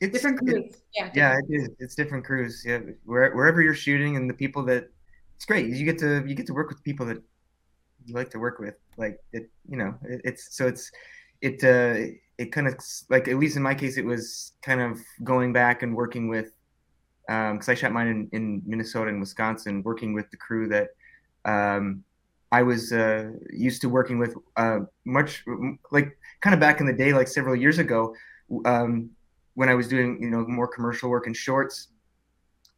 It's 0.00 0.14
different 0.14 0.38
crews. 0.38 0.82
yeah. 0.96 1.10
Yeah, 1.14 1.36
it 1.38 1.54
is. 1.54 1.68
It's 1.78 1.94
different 1.94 2.24
crews. 2.24 2.62
Yeah, 2.66 2.80
Where, 3.04 3.34
wherever 3.34 3.60
you're 3.60 3.74
shooting, 3.74 4.16
and 4.16 4.28
the 4.28 4.34
people 4.34 4.64
that 4.64 4.88
it's 5.36 5.44
great. 5.44 5.66
You 5.66 5.84
get 5.84 5.98
to 5.98 6.24
you 6.26 6.34
get 6.34 6.46
to 6.46 6.54
work 6.54 6.70
with 6.70 6.82
people 6.82 7.04
that 7.06 7.22
you 8.04 8.14
like 8.14 8.30
to 8.30 8.38
work 8.38 8.58
with. 8.58 8.76
Like 8.96 9.18
it, 9.32 9.50
you 9.68 9.76
know, 9.76 9.94
it, 10.04 10.20
it's 10.24 10.56
so 10.56 10.66
it's 10.66 10.90
it 11.40 11.62
uh 11.64 12.12
it 12.38 12.52
kind 12.52 12.66
of 12.66 12.74
like 13.10 13.28
at 13.28 13.36
least 13.36 13.56
in 13.56 13.62
my 13.62 13.74
case 13.74 13.96
it 13.96 14.04
was 14.04 14.52
kind 14.62 14.80
of 14.80 14.98
going 15.22 15.52
back 15.52 15.82
and 15.82 15.94
working 15.94 16.28
with 16.28 16.52
um 17.28 17.54
because 17.54 17.68
I 17.68 17.74
shot 17.74 17.92
mine 17.92 18.08
in, 18.08 18.28
in 18.32 18.62
Minnesota 18.66 19.10
and 19.10 19.20
Wisconsin, 19.20 19.82
working 19.82 20.14
with 20.14 20.30
the 20.30 20.36
crew 20.36 20.68
that 20.68 20.88
um 21.44 22.04
I 22.54 22.62
was 22.62 22.92
uh, 22.92 23.32
used 23.50 23.80
to 23.80 23.88
working 23.88 24.20
with 24.20 24.36
uh, 24.56 24.80
much 25.04 25.42
like 25.90 26.16
kind 26.40 26.54
of 26.54 26.60
back 26.60 26.78
in 26.78 26.86
the 26.86 26.92
day, 26.92 27.12
like 27.12 27.26
several 27.26 27.56
years 27.56 27.80
ago, 27.80 28.14
um, 28.64 29.10
when 29.54 29.68
I 29.68 29.74
was 29.74 29.88
doing 29.88 30.22
you 30.22 30.30
know 30.30 30.46
more 30.46 30.68
commercial 30.68 31.10
work 31.10 31.26
in 31.26 31.34
shorts, 31.34 31.88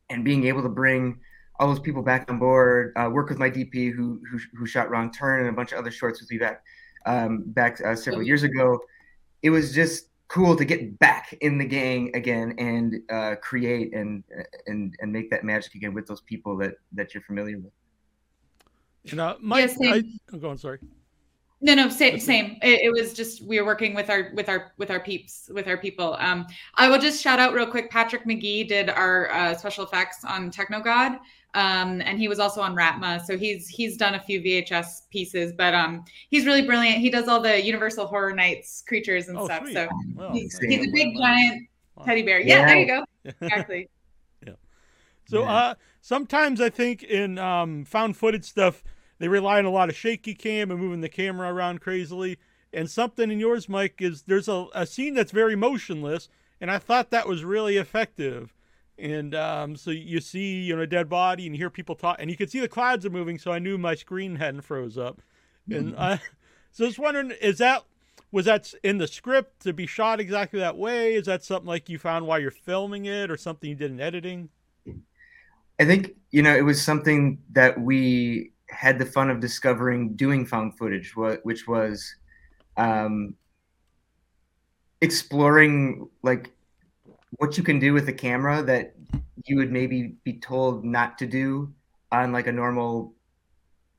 and 0.08 0.24
being 0.24 0.46
able 0.46 0.62
to 0.62 0.70
bring 0.70 1.20
all 1.58 1.68
those 1.68 1.80
people 1.80 2.02
back 2.02 2.30
on 2.30 2.38
board. 2.38 2.92
Uh, 2.96 3.08
work 3.12 3.28
with 3.28 3.38
my 3.38 3.50
DP 3.50 3.92
who, 3.92 4.20
who, 4.30 4.38
who 4.54 4.66
shot 4.66 4.90
Wrong 4.90 5.10
Turn 5.10 5.40
and 5.40 5.48
a 5.48 5.52
bunch 5.52 5.72
of 5.72 5.78
other 5.78 5.90
shorts 5.90 6.20
with 6.20 6.30
me 6.30 6.38
back 6.38 6.62
um, 7.06 7.44
back 7.46 7.80
uh, 7.84 7.96
several 7.96 8.22
years 8.22 8.42
ago. 8.42 8.80
It 9.42 9.50
was 9.50 9.74
just 9.74 10.08
cool 10.28 10.56
to 10.56 10.64
get 10.64 10.98
back 10.98 11.32
in 11.40 11.56
the 11.56 11.64
gang 11.64 12.10
again 12.14 12.54
and 12.58 12.96
uh, 13.10 13.36
create 13.40 13.94
and 13.94 14.24
and 14.66 14.94
and 15.00 15.12
make 15.12 15.30
that 15.30 15.44
magic 15.44 15.74
again 15.74 15.94
with 15.94 16.06
those 16.06 16.20
people 16.22 16.56
that 16.58 16.74
that 16.92 17.14
you're 17.14 17.22
familiar 17.22 17.58
with. 17.58 17.72
And 19.10 19.20
uh, 19.20 19.36
Mike, 19.40 19.68
yes, 19.68 19.78
I, 19.80 20.02
I'm 20.32 20.40
going. 20.40 20.58
Sorry. 20.58 20.78
No, 21.62 21.74
no, 21.74 21.88
same, 21.88 22.20
same. 22.20 22.58
It, 22.62 22.82
it, 22.82 22.92
was 22.92 23.14
just 23.14 23.42
we 23.42 23.58
were 23.58 23.64
working 23.64 23.94
with 23.94 24.10
our 24.10 24.30
with 24.34 24.48
our 24.50 24.72
with 24.76 24.90
our 24.90 25.00
peeps 25.00 25.48
with 25.52 25.66
our 25.68 25.78
people. 25.78 26.16
Um, 26.18 26.46
I 26.74 26.88
will 26.88 26.98
just 26.98 27.22
shout 27.22 27.38
out 27.38 27.54
real 27.54 27.66
quick. 27.66 27.90
Patrick 27.90 28.26
Magee 28.26 28.64
did 28.64 28.90
our 28.90 29.32
uh, 29.32 29.54
special 29.54 29.84
effects 29.84 30.22
on 30.22 30.50
Technogod, 30.50 31.18
um, 31.56 32.02
and 32.02 32.18
he 32.18 32.28
was 32.28 32.38
also 32.38 32.60
on 32.60 32.76
Raatma. 32.76 33.24
So 33.24 33.38
he's 33.38 33.66
he's 33.66 33.96
done 33.96 34.14
a 34.14 34.20
few 34.20 34.40
VHS 34.42 35.08
pieces, 35.10 35.52
but 35.56 35.72
um, 35.74 36.04
he's 36.28 36.44
really 36.44 36.62
brilliant. 36.62 36.98
He 36.98 37.08
does 37.08 37.28
all 37.28 37.40
the 37.40 37.64
Universal 37.64 38.06
Horror 38.06 38.34
Nights 38.34 38.84
creatures 38.86 39.28
and 39.28 39.38
oh, 39.38 39.46
stuff. 39.46 39.62
Sweet. 39.62 39.74
So 39.74 39.88
well, 40.14 40.32
he's, 40.32 40.58
he's, 40.58 40.86
a 40.86 40.90
big 40.92 41.16
giant 41.16 41.66
teddy 42.04 42.22
bear. 42.22 42.40
Yeah, 42.40 42.58
yeah, 42.58 42.66
there 42.66 42.76
you 42.76 42.86
go. 42.86 43.04
Exactly. 43.40 43.88
yeah. 44.46 44.52
So 45.24 45.42
yeah. 45.42 45.52
uh, 45.52 45.74
sometimes 46.02 46.60
I 46.60 46.68
think 46.68 47.02
in 47.02 47.38
um, 47.38 47.84
found 47.84 48.16
footage 48.16 48.44
stuff 48.44 48.84
they 49.18 49.28
rely 49.28 49.58
on 49.58 49.64
a 49.64 49.70
lot 49.70 49.88
of 49.88 49.96
shaky 49.96 50.34
cam 50.34 50.70
and 50.70 50.78
moving 50.78 51.00
the 51.00 51.08
camera 51.08 51.52
around 51.52 51.80
crazily. 51.80 52.38
And 52.72 52.90
something 52.90 53.30
in 53.30 53.40
yours, 53.40 53.68
Mike, 53.68 54.02
is 54.02 54.22
there's 54.22 54.48
a, 54.48 54.66
a 54.74 54.86
scene 54.86 55.14
that's 55.14 55.32
very 55.32 55.56
motionless, 55.56 56.28
and 56.60 56.70
I 56.70 56.78
thought 56.78 57.10
that 57.10 57.26
was 57.26 57.44
really 57.44 57.78
effective. 57.78 58.52
And 58.98 59.34
um, 59.34 59.76
so 59.76 59.90
you 59.90 60.20
see, 60.20 60.62
you 60.62 60.74
know, 60.74 60.82
a 60.82 60.86
dead 60.86 61.08
body, 61.08 61.46
and 61.46 61.54
you 61.54 61.58
hear 61.58 61.70
people 61.70 61.94
talk, 61.94 62.16
and 62.18 62.30
you 62.30 62.36
can 62.36 62.48
see 62.48 62.60
the 62.60 62.68
clouds 62.68 63.04
are 63.04 63.10
moving. 63.10 63.38
So 63.38 63.52
I 63.52 63.58
knew 63.58 63.76
my 63.76 63.94
screen 63.94 64.36
hadn't 64.36 64.62
froze 64.62 64.96
up. 64.96 65.20
And 65.70 65.92
mm-hmm. 65.92 66.00
I, 66.00 66.20
so 66.72 66.84
I 66.84 66.86
was 66.88 66.98
wondering, 66.98 67.32
is 67.42 67.58
that 67.58 67.84
was 68.32 68.46
that 68.46 68.72
in 68.82 68.98
the 68.98 69.06
script 69.06 69.60
to 69.62 69.72
be 69.72 69.86
shot 69.86 70.20
exactly 70.20 70.60
that 70.60 70.76
way? 70.76 71.14
Is 71.14 71.26
that 71.26 71.44
something 71.44 71.68
like 71.68 71.88
you 71.88 71.98
found 71.98 72.26
while 72.26 72.40
you're 72.40 72.50
filming 72.50 73.04
it, 73.06 73.30
or 73.30 73.36
something 73.36 73.68
you 73.68 73.76
did 73.76 73.90
in 73.90 74.00
editing? 74.00 74.48
I 75.78 75.84
think 75.84 76.12
you 76.30 76.42
know 76.42 76.56
it 76.56 76.62
was 76.62 76.82
something 76.82 77.38
that 77.52 77.78
we 77.78 78.52
had 78.68 78.98
the 78.98 79.06
fun 79.06 79.30
of 79.30 79.40
discovering 79.40 80.14
doing 80.16 80.46
found 80.46 80.76
footage, 80.76 81.14
which 81.14 81.68
was 81.68 82.14
um, 82.76 83.34
exploring 85.00 86.08
like 86.22 86.55
what 87.38 87.56
you 87.56 87.62
can 87.62 87.78
do 87.78 87.92
with 87.92 88.08
a 88.08 88.12
camera 88.12 88.62
that 88.62 88.94
you 89.44 89.56
would 89.56 89.70
maybe 89.70 90.14
be 90.24 90.34
told 90.34 90.84
not 90.84 91.18
to 91.18 91.26
do 91.26 91.72
on 92.12 92.32
like 92.32 92.46
a 92.46 92.52
normal 92.52 93.14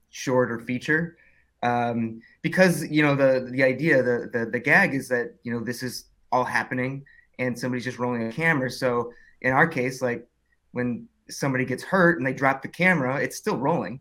short 0.09 0.51
or 0.51 0.59
feature. 0.59 1.17
Um, 1.63 2.21
because 2.41 2.87
you 2.89 3.01
know 3.01 3.15
the 3.15 3.49
the 3.51 3.63
idea 3.63 4.03
the, 4.03 4.29
the 4.31 4.45
the 4.45 4.59
gag 4.59 4.93
is 4.93 5.07
that 5.09 5.35
you 5.43 5.51
know 5.51 5.59
this 5.59 5.81
is 5.81 6.05
all 6.31 6.43
happening 6.43 7.03
and 7.39 7.57
somebody's 7.57 7.85
just 7.85 7.99
rolling 7.99 8.27
a 8.27 8.31
camera. 8.31 8.69
So 8.69 9.11
in 9.41 9.53
our 9.53 9.67
case 9.67 10.01
like 10.01 10.27
when 10.71 11.07
somebody 11.29 11.65
gets 11.65 11.83
hurt 11.83 12.17
and 12.17 12.27
they 12.27 12.33
drop 12.33 12.61
the 12.61 12.67
camera 12.67 13.17
it's 13.17 13.37
still 13.37 13.57
rolling. 13.57 13.99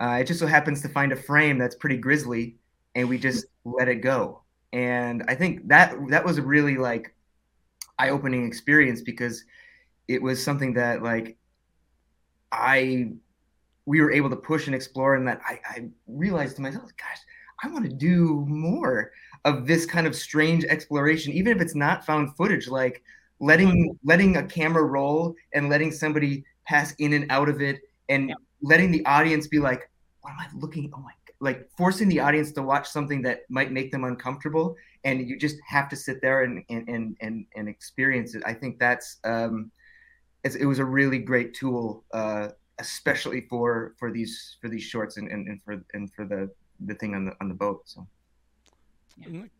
Uh, 0.00 0.18
it 0.20 0.26
just 0.26 0.40
so 0.40 0.46
happens 0.46 0.80
to 0.82 0.88
find 0.88 1.12
a 1.12 1.16
frame 1.16 1.58
that's 1.58 1.76
pretty 1.76 1.98
grisly, 1.98 2.56
and 2.94 3.08
we 3.08 3.18
just 3.18 3.46
let 3.64 3.88
it 3.88 3.96
go. 3.96 4.42
And 4.72 5.22
I 5.28 5.34
think 5.34 5.68
that 5.68 5.94
that 6.08 6.24
was 6.24 6.40
really 6.40 6.76
like 6.76 7.14
eye-opening 8.02 8.46
experience 8.46 9.00
because 9.00 9.44
it 10.08 10.20
was 10.20 10.42
something 10.42 10.74
that 10.74 11.02
like 11.02 11.36
I 12.50 13.12
we 13.86 14.00
were 14.00 14.12
able 14.12 14.30
to 14.30 14.36
push 14.36 14.66
and 14.66 14.74
explore, 14.74 15.16
and 15.16 15.26
that 15.26 15.40
I, 15.44 15.60
I 15.68 15.88
realized 16.06 16.56
to 16.56 16.62
myself, 16.62 16.90
gosh, 16.96 17.18
I 17.62 17.68
want 17.68 17.84
to 17.84 17.92
do 17.92 18.44
more 18.46 19.10
of 19.44 19.66
this 19.66 19.86
kind 19.86 20.06
of 20.06 20.14
strange 20.14 20.64
exploration, 20.64 21.32
even 21.32 21.56
if 21.56 21.62
it's 21.62 21.74
not 21.74 22.06
found 22.06 22.36
footage, 22.36 22.68
like 22.68 23.02
letting 23.40 23.98
letting 24.04 24.36
a 24.36 24.46
camera 24.46 24.84
roll 24.84 25.34
and 25.52 25.68
letting 25.68 25.90
somebody 25.90 26.44
pass 26.64 26.94
in 26.98 27.12
and 27.12 27.26
out 27.30 27.48
of 27.48 27.60
it 27.60 27.80
and 28.08 28.28
yeah 28.28 28.36
letting 28.62 28.90
the 28.90 29.04
audience 29.04 29.46
be 29.46 29.58
like, 29.58 29.90
what 30.20 30.30
am 30.30 30.38
I 30.38 30.46
looking? 30.54 30.90
Oh 30.94 31.00
my, 31.00 31.12
like 31.42 31.68
forcing 31.76 32.08
the 32.08 32.20
audience 32.20 32.52
to 32.52 32.62
watch 32.62 32.88
something 32.88 33.20
that 33.22 33.40
might 33.50 33.72
make 33.72 33.90
them 33.90 34.04
uncomfortable, 34.04 34.76
and 35.02 35.28
you 35.28 35.36
just 35.36 35.56
have 35.66 35.88
to 35.88 35.96
sit 35.96 36.22
there 36.22 36.44
and 36.44 36.64
and 36.70 36.88
and 36.88 37.16
and, 37.20 37.44
and 37.56 37.68
experience 37.68 38.36
it. 38.36 38.42
I 38.46 38.54
think 38.54 38.78
that's 38.78 39.16
um, 39.24 39.72
it 40.44 40.64
was 40.64 40.78
a 40.78 40.84
really 40.84 41.18
great 41.18 41.52
tool, 41.52 42.04
uh, 42.14 42.50
especially 42.78 43.40
for 43.50 43.94
for 43.98 44.12
these 44.12 44.56
for 44.60 44.68
these 44.68 44.84
shorts 44.84 45.16
and, 45.16 45.28
and, 45.32 45.48
and 45.48 45.60
for 45.64 45.84
and 45.94 46.12
for 46.14 46.24
the 46.24 46.48
the 46.86 46.94
thing 46.94 47.14
on 47.16 47.24
the 47.26 47.32
on 47.40 47.48
the 47.48 47.54
boat. 47.54 47.82
So. 47.86 48.06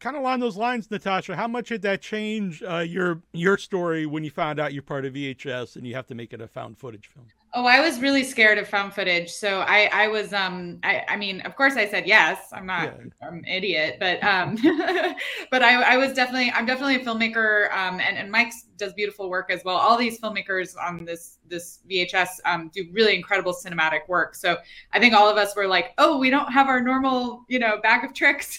Kind 0.00 0.16
of 0.16 0.22
along 0.22 0.40
those 0.40 0.56
lines, 0.56 0.90
Natasha, 0.90 1.36
how 1.36 1.46
much 1.46 1.68
did 1.68 1.82
that 1.82 2.00
change 2.00 2.62
uh, 2.62 2.78
your 2.78 3.22
your 3.32 3.58
story 3.58 4.06
when 4.06 4.24
you 4.24 4.30
found 4.30 4.58
out 4.58 4.72
you're 4.72 4.82
part 4.82 5.04
of 5.04 5.12
VHS 5.12 5.76
and 5.76 5.86
you 5.86 5.94
have 5.94 6.06
to 6.06 6.14
make 6.14 6.32
it 6.32 6.40
a 6.40 6.48
found 6.48 6.78
footage 6.78 7.08
film? 7.08 7.26
Oh, 7.54 7.66
I 7.66 7.80
was 7.80 8.00
really 8.00 8.24
scared 8.24 8.56
of 8.56 8.66
found 8.66 8.94
footage. 8.94 9.30
So 9.30 9.60
I, 9.60 9.90
I 9.92 10.08
was, 10.08 10.32
um, 10.32 10.78
I, 10.82 11.04
I 11.06 11.16
mean, 11.16 11.42
of 11.42 11.54
course 11.54 11.74
I 11.74 11.86
said 11.86 12.06
yes. 12.06 12.48
I'm 12.50 12.64
not, 12.64 12.84
yeah. 12.84 13.26
I'm 13.28 13.34
an 13.34 13.44
idiot, 13.44 13.98
but, 14.00 14.24
um, 14.24 14.56
but 15.50 15.62
I, 15.62 15.82
I 15.82 15.96
was 15.98 16.14
definitely, 16.14 16.50
I'm 16.50 16.64
definitely 16.64 16.96
a 16.96 17.04
filmmaker. 17.04 17.70
Um, 17.72 18.00
and, 18.00 18.16
and 18.16 18.30
Mike 18.30 18.54
does 18.78 18.94
beautiful 18.94 19.28
work 19.28 19.50
as 19.50 19.64
well. 19.66 19.76
All 19.76 19.98
these 19.98 20.18
filmmakers 20.18 20.76
on 20.78 21.04
this, 21.04 21.40
this 21.46 21.80
VHS, 21.90 22.40
um, 22.46 22.70
do 22.72 22.88
really 22.90 23.14
incredible 23.14 23.52
cinematic 23.52 24.08
work. 24.08 24.34
So 24.34 24.56
I 24.94 24.98
think 24.98 25.12
all 25.12 25.28
of 25.28 25.36
us 25.36 25.54
were 25.54 25.66
like, 25.66 25.92
oh, 25.98 26.16
we 26.16 26.30
don't 26.30 26.50
have 26.50 26.68
our 26.68 26.80
normal, 26.80 27.44
you 27.48 27.58
know, 27.58 27.78
bag 27.82 28.02
of 28.02 28.14
tricks. 28.14 28.58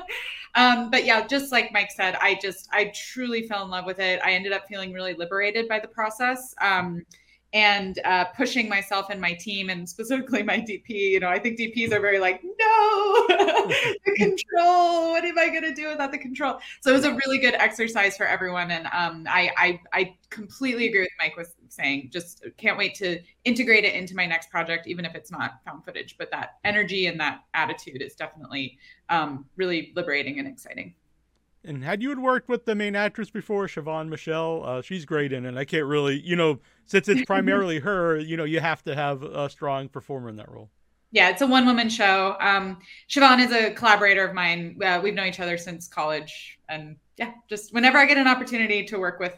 um, 0.54 0.92
but 0.92 1.04
yeah, 1.04 1.26
just 1.26 1.50
like 1.50 1.72
Mike 1.72 1.90
said, 1.90 2.14
I 2.20 2.38
just, 2.40 2.68
I 2.72 2.92
truly 2.94 3.48
fell 3.48 3.64
in 3.64 3.70
love 3.70 3.84
with 3.84 3.98
it. 3.98 4.20
I 4.24 4.30
ended 4.30 4.52
up 4.52 4.68
feeling 4.68 4.92
really 4.92 5.14
liberated 5.14 5.68
by 5.68 5.80
the 5.80 5.88
process. 5.88 6.54
Um, 6.60 7.04
and 7.52 7.98
uh, 8.04 8.26
pushing 8.36 8.68
myself 8.68 9.06
and 9.10 9.20
my 9.20 9.32
team 9.32 9.70
and 9.70 9.88
specifically 9.88 10.42
my 10.42 10.58
DP. 10.58 10.88
You 10.88 11.20
know, 11.20 11.28
I 11.28 11.38
think 11.38 11.58
DPs 11.58 11.92
are 11.92 12.00
very 12.00 12.18
like, 12.18 12.42
no, 12.42 13.26
the 13.28 14.14
control. 14.16 15.12
What 15.12 15.24
am 15.24 15.38
I 15.38 15.48
going 15.48 15.62
to 15.62 15.74
do 15.74 15.88
without 15.88 16.12
the 16.12 16.18
control? 16.18 16.58
So 16.82 16.90
it 16.90 16.94
was 16.94 17.04
a 17.04 17.14
really 17.14 17.38
good 17.38 17.54
exercise 17.54 18.16
for 18.16 18.26
everyone, 18.26 18.70
and 18.70 18.86
um, 18.86 19.26
I, 19.28 19.50
I 19.56 19.80
I 19.92 20.16
completely 20.30 20.88
agree 20.88 21.00
with 21.00 21.10
Mike 21.18 21.36
was 21.36 21.54
saying. 21.68 22.10
Just 22.12 22.44
can't 22.56 22.76
wait 22.76 22.94
to 22.96 23.20
integrate 23.44 23.84
it 23.84 23.94
into 23.94 24.14
my 24.14 24.26
next 24.26 24.50
project, 24.50 24.86
even 24.86 25.04
if 25.04 25.14
it's 25.14 25.30
not 25.30 25.60
found 25.64 25.84
footage. 25.84 26.16
But 26.18 26.30
that 26.30 26.56
energy 26.64 27.06
and 27.06 27.18
that 27.20 27.40
attitude 27.54 28.02
is 28.02 28.14
definitely 28.14 28.78
um, 29.08 29.46
really 29.56 29.92
liberating 29.96 30.38
and 30.38 30.46
exciting. 30.46 30.94
And 31.68 31.84
had 31.84 32.02
you 32.02 32.08
had 32.08 32.18
worked 32.18 32.48
with 32.48 32.64
the 32.64 32.74
main 32.74 32.96
actress 32.96 33.28
before, 33.28 33.66
Siobhan 33.66 34.08
Michelle, 34.08 34.62
uh, 34.64 34.80
she's 34.80 35.04
great 35.04 35.34
in 35.34 35.44
it. 35.44 35.54
I 35.54 35.66
can't 35.66 35.84
really, 35.84 36.18
you 36.18 36.34
know, 36.34 36.60
since 36.86 37.08
it's 37.10 37.24
primarily 37.26 37.78
her, 37.80 38.18
you 38.18 38.38
know, 38.38 38.44
you 38.44 38.58
have 38.58 38.82
to 38.84 38.94
have 38.94 39.22
a 39.22 39.50
strong 39.50 39.90
performer 39.90 40.30
in 40.30 40.36
that 40.36 40.50
role. 40.50 40.70
Yeah, 41.10 41.28
it's 41.28 41.42
a 41.42 41.46
one 41.46 41.66
woman 41.66 41.90
show. 41.90 42.36
Um, 42.40 42.78
Siobhan 43.10 43.44
is 43.44 43.52
a 43.52 43.72
collaborator 43.74 44.26
of 44.26 44.34
mine. 44.34 44.78
Uh, 44.82 45.00
we've 45.02 45.12
known 45.12 45.26
each 45.26 45.40
other 45.40 45.58
since 45.58 45.88
college, 45.88 46.58
and 46.70 46.96
yeah, 47.18 47.32
just 47.50 47.74
whenever 47.74 47.98
I 47.98 48.06
get 48.06 48.16
an 48.16 48.28
opportunity 48.28 48.84
to 48.84 48.98
work 48.98 49.20
with 49.20 49.34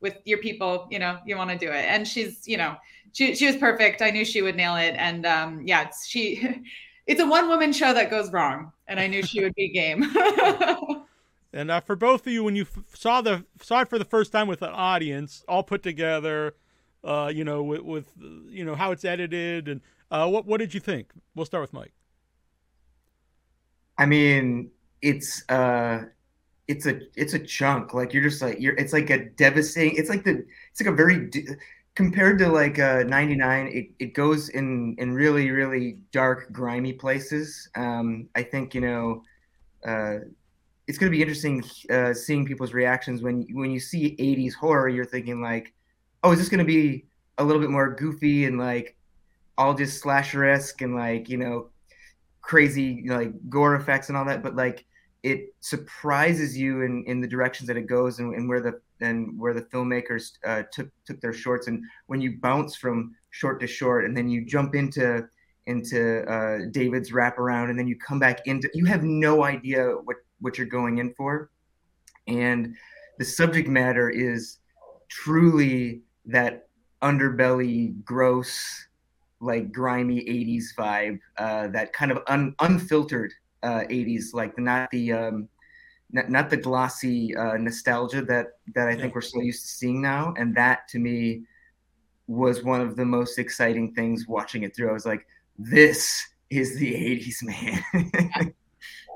with 0.00 0.18
your 0.24 0.38
people, 0.38 0.86
you 0.90 1.00
know, 1.00 1.18
you 1.26 1.36
want 1.36 1.50
to 1.50 1.58
do 1.58 1.70
it. 1.70 1.84
And 1.84 2.06
she's, 2.06 2.46
you 2.46 2.58
know, 2.58 2.76
she 3.12 3.34
she 3.34 3.46
was 3.46 3.56
perfect. 3.56 4.02
I 4.02 4.10
knew 4.10 4.24
she 4.24 4.42
would 4.42 4.56
nail 4.56 4.76
it, 4.76 4.94
and 4.98 5.26
um, 5.26 5.62
yeah, 5.66 5.82
it's, 5.82 6.06
she. 6.06 6.62
It's 7.04 7.20
a 7.20 7.26
one 7.26 7.48
woman 7.48 7.72
show 7.72 7.92
that 7.92 8.10
goes 8.10 8.32
wrong, 8.32 8.70
and 8.86 9.00
I 9.00 9.08
knew 9.08 9.24
she 9.24 9.42
would 9.42 9.56
be 9.56 9.70
game. 9.70 10.04
And 11.52 11.70
uh, 11.70 11.80
for 11.80 11.96
both 11.96 12.26
of 12.26 12.32
you, 12.32 12.44
when 12.44 12.56
you 12.56 12.62
f- 12.62 12.84
saw 12.94 13.20
the 13.20 13.44
saw 13.60 13.80
it 13.82 13.88
for 13.88 13.98
the 13.98 14.04
first 14.04 14.32
time 14.32 14.48
with 14.48 14.62
an 14.62 14.70
audience, 14.72 15.44
all 15.46 15.62
put 15.62 15.82
together, 15.82 16.54
uh, 17.04 17.30
you 17.34 17.44
know, 17.44 17.62
with, 17.62 17.82
with, 17.82 18.06
you 18.48 18.64
know 18.64 18.74
how 18.74 18.90
it's 18.90 19.04
edited, 19.04 19.68
and 19.68 19.80
uh, 20.10 20.28
what 20.28 20.46
what 20.46 20.58
did 20.58 20.72
you 20.72 20.80
think? 20.80 21.12
We'll 21.34 21.46
start 21.46 21.62
with 21.62 21.72
Mike. 21.72 21.92
I 23.98 24.06
mean, 24.06 24.70
it's 25.02 25.48
uh, 25.50 26.04
it's 26.68 26.86
a 26.86 27.00
it's 27.16 27.34
a 27.34 27.38
chunk. 27.38 27.92
Like 27.92 28.14
you're 28.14 28.22
just 28.22 28.40
like 28.40 28.58
you're. 28.58 28.74
It's 28.74 28.94
like 28.94 29.10
a 29.10 29.26
devastating. 29.26 29.96
It's 29.96 30.08
like 30.08 30.24
the 30.24 30.46
it's 30.70 30.80
like 30.80 30.88
a 30.88 30.96
very 30.96 31.30
compared 31.94 32.38
to 32.38 32.48
like 32.48 32.78
uh, 32.78 33.02
99 33.06 33.66
it, 33.66 33.90
it 33.98 34.14
goes 34.14 34.48
in 34.48 34.94
in 34.98 35.12
really 35.12 35.50
really 35.50 35.98
dark 36.10 36.50
grimy 36.50 36.92
places 36.92 37.68
um 37.76 38.28
i 38.34 38.42
think 38.42 38.74
you 38.74 38.80
know 38.80 39.22
uh 39.86 40.16
it's 40.92 40.98
going 40.98 41.10
to 41.10 41.16
be 41.16 41.22
interesting 41.22 41.64
uh, 41.90 42.12
seeing 42.12 42.44
people's 42.44 42.74
reactions 42.74 43.22
when 43.22 43.46
when 43.52 43.70
you 43.70 43.80
see 43.80 44.14
80s 44.18 44.54
horror 44.54 44.88
you're 44.88 45.04
thinking 45.04 45.40
like 45.40 45.72
oh 46.22 46.32
is 46.32 46.38
this 46.38 46.48
going 46.48 46.58
to 46.58 46.64
be 46.64 47.06
a 47.38 47.44
little 47.44 47.60
bit 47.60 47.70
more 47.70 47.94
goofy 47.94 48.44
and 48.44 48.58
like 48.58 48.96
all 49.56 49.74
just 49.74 50.00
slasher-esque 50.00 50.82
and 50.82 50.94
like 50.94 51.28
you 51.28 51.38
know 51.38 51.70
crazy 52.42 53.04
like 53.06 53.32
gore 53.48 53.76
effects 53.76 54.08
and 54.08 54.18
all 54.18 54.24
that 54.24 54.42
but 54.42 54.54
like 54.54 54.84
it 55.22 55.54
surprises 55.60 56.58
you 56.58 56.82
in 56.82 57.04
in 57.06 57.20
the 57.20 57.26
directions 57.26 57.68
that 57.68 57.76
it 57.76 57.86
goes 57.86 58.18
and, 58.18 58.34
and 58.34 58.48
where 58.48 58.60
the 58.60 58.80
and 59.00 59.38
where 59.38 59.54
the 59.54 59.62
filmmakers 59.62 60.32
uh, 60.44 60.62
took 60.72 60.88
took 61.04 61.20
their 61.20 61.32
shorts. 61.32 61.66
And 61.66 61.84
when 62.06 62.20
you 62.20 62.38
bounce 62.40 62.76
from 62.76 63.14
short 63.30 63.60
to 63.60 63.66
short 63.66 64.04
and 64.04 64.16
then 64.16 64.28
you 64.28 64.44
jump 64.44 64.74
into 64.74 65.28
into 65.66 66.24
uh, 66.28 66.66
David's 66.72 67.12
wraparound 67.12 67.70
and 67.70 67.78
then 67.78 67.86
you 67.86 67.96
come 67.96 68.18
back 68.18 68.46
into 68.46 68.68
you 68.74 68.84
have 68.84 69.04
no 69.04 69.44
idea 69.44 69.84
what 70.04 70.16
what 70.42 70.58
you're 70.58 70.66
going 70.66 70.98
in 70.98 71.14
for. 71.14 71.50
and 72.26 72.74
the 73.18 73.24
subject 73.24 73.68
matter 73.68 74.08
is 74.10 74.58
truly 75.08 76.02
that 76.26 76.68
underbelly, 77.02 78.02
gross, 78.04 78.88
like 79.40 79.72
grimy 79.72 80.20
'80s 80.24 80.74
vibe, 80.76 81.18
uh, 81.36 81.68
that 81.68 81.92
kind 81.92 82.10
of 82.10 82.18
un- 82.28 82.54
unfiltered 82.60 83.32
uh, 83.62 83.82
'80s, 83.90 84.32
like 84.32 84.58
not 84.58 84.90
the 84.90 85.12
um, 85.12 85.48
not, 86.10 86.30
not 86.30 86.50
the 86.50 86.56
glossy 86.56 87.34
uh, 87.36 87.56
nostalgia 87.56 88.22
that 88.22 88.58
that 88.74 88.88
I 88.88 88.96
think 88.96 89.14
we're 89.14 89.20
so 89.20 89.40
used 89.40 89.62
to 89.62 89.68
seeing 89.68 90.00
now. 90.00 90.34
And 90.36 90.54
that 90.56 90.88
to 90.88 90.98
me 90.98 91.42
was 92.26 92.62
one 92.62 92.80
of 92.80 92.96
the 92.96 93.04
most 93.04 93.38
exciting 93.38 93.92
things 93.94 94.26
watching 94.28 94.62
it 94.62 94.74
through. 94.74 94.90
I 94.90 94.92
was 94.92 95.06
like, 95.06 95.26
this 95.58 96.26
is 96.50 96.78
the 96.78 96.92
'80s, 96.92 97.36
man. 97.42 98.54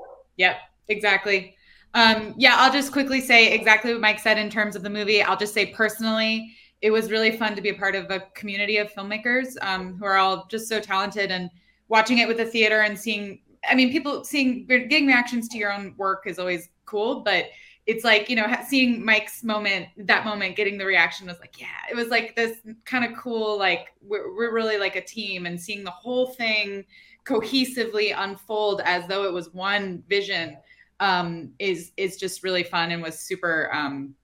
yep, 0.37 0.57
exactly. 0.89 1.55
Um, 1.93 2.35
yeah, 2.37 2.55
I'll 2.57 2.71
just 2.71 2.91
quickly 2.91 3.21
say 3.21 3.53
exactly 3.53 3.91
what 3.91 4.01
Mike 4.01 4.19
said 4.19 4.37
in 4.37 4.49
terms 4.49 4.75
of 4.75 4.83
the 4.83 4.89
movie. 4.89 5.23
I'll 5.23 5.37
just 5.37 5.53
say 5.53 5.67
personally, 5.67 6.53
it 6.81 6.91
was 6.91 7.09
really 7.09 7.31
fun 7.31 7.55
to 7.55 7.61
be 7.61 7.69
a 7.69 7.73
part 7.73 7.95
of 7.95 8.11
a 8.11 8.21
community 8.35 8.77
of 8.77 8.91
filmmakers 8.93 9.55
um, 9.61 9.97
who 9.97 10.05
are 10.05 10.17
all 10.17 10.45
just 10.49 10.67
so 10.67 10.79
talented 10.79 11.31
and 11.31 11.49
watching 11.87 12.19
it 12.19 12.27
with 12.27 12.37
the 12.37 12.45
theater 12.45 12.81
and 12.81 12.97
seeing 12.97 13.39
i 13.69 13.75
mean 13.75 13.91
people 13.91 14.23
seeing 14.23 14.65
getting 14.65 15.07
reactions 15.07 15.47
to 15.47 15.57
your 15.57 15.71
own 15.71 15.93
work 15.97 16.23
is 16.25 16.39
always 16.39 16.69
cool 16.85 17.21
but 17.21 17.45
it's 17.85 18.03
like 18.03 18.29
you 18.29 18.35
know 18.35 18.45
seeing 18.67 19.03
mike's 19.03 19.43
moment 19.43 19.87
that 19.97 20.25
moment 20.25 20.55
getting 20.55 20.77
the 20.77 20.85
reaction 20.85 21.27
was 21.27 21.39
like 21.39 21.59
yeah 21.59 21.67
it 21.89 21.95
was 21.95 22.09
like 22.09 22.35
this 22.35 22.57
kind 22.85 23.05
of 23.05 23.17
cool 23.17 23.57
like 23.57 23.87
we're, 24.01 24.35
we're 24.35 24.53
really 24.53 24.77
like 24.77 24.95
a 24.95 25.01
team 25.01 25.45
and 25.45 25.59
seeing 25.59 25.83
the 25.83 25.91
whole 25.91 26.27
thing 26.27 26.85
cohesively 27.25 28.13
unfold 28.15 28.81
as 28.85 29.05
though 29.07 29.25
it 29.25 29.33
was 29.33 29.53
one 29.53 30.03
vision 30.07 30.57
um, 30.99 31.51
is 31.59 31.91
is 31.97 32.17
just 32.17 32.43
really 32.43 32.63
fun 32.63 32.91
and 32.91 33.01
was 33.01 33.19
super 33.19 33.69
um, 33.73 34.15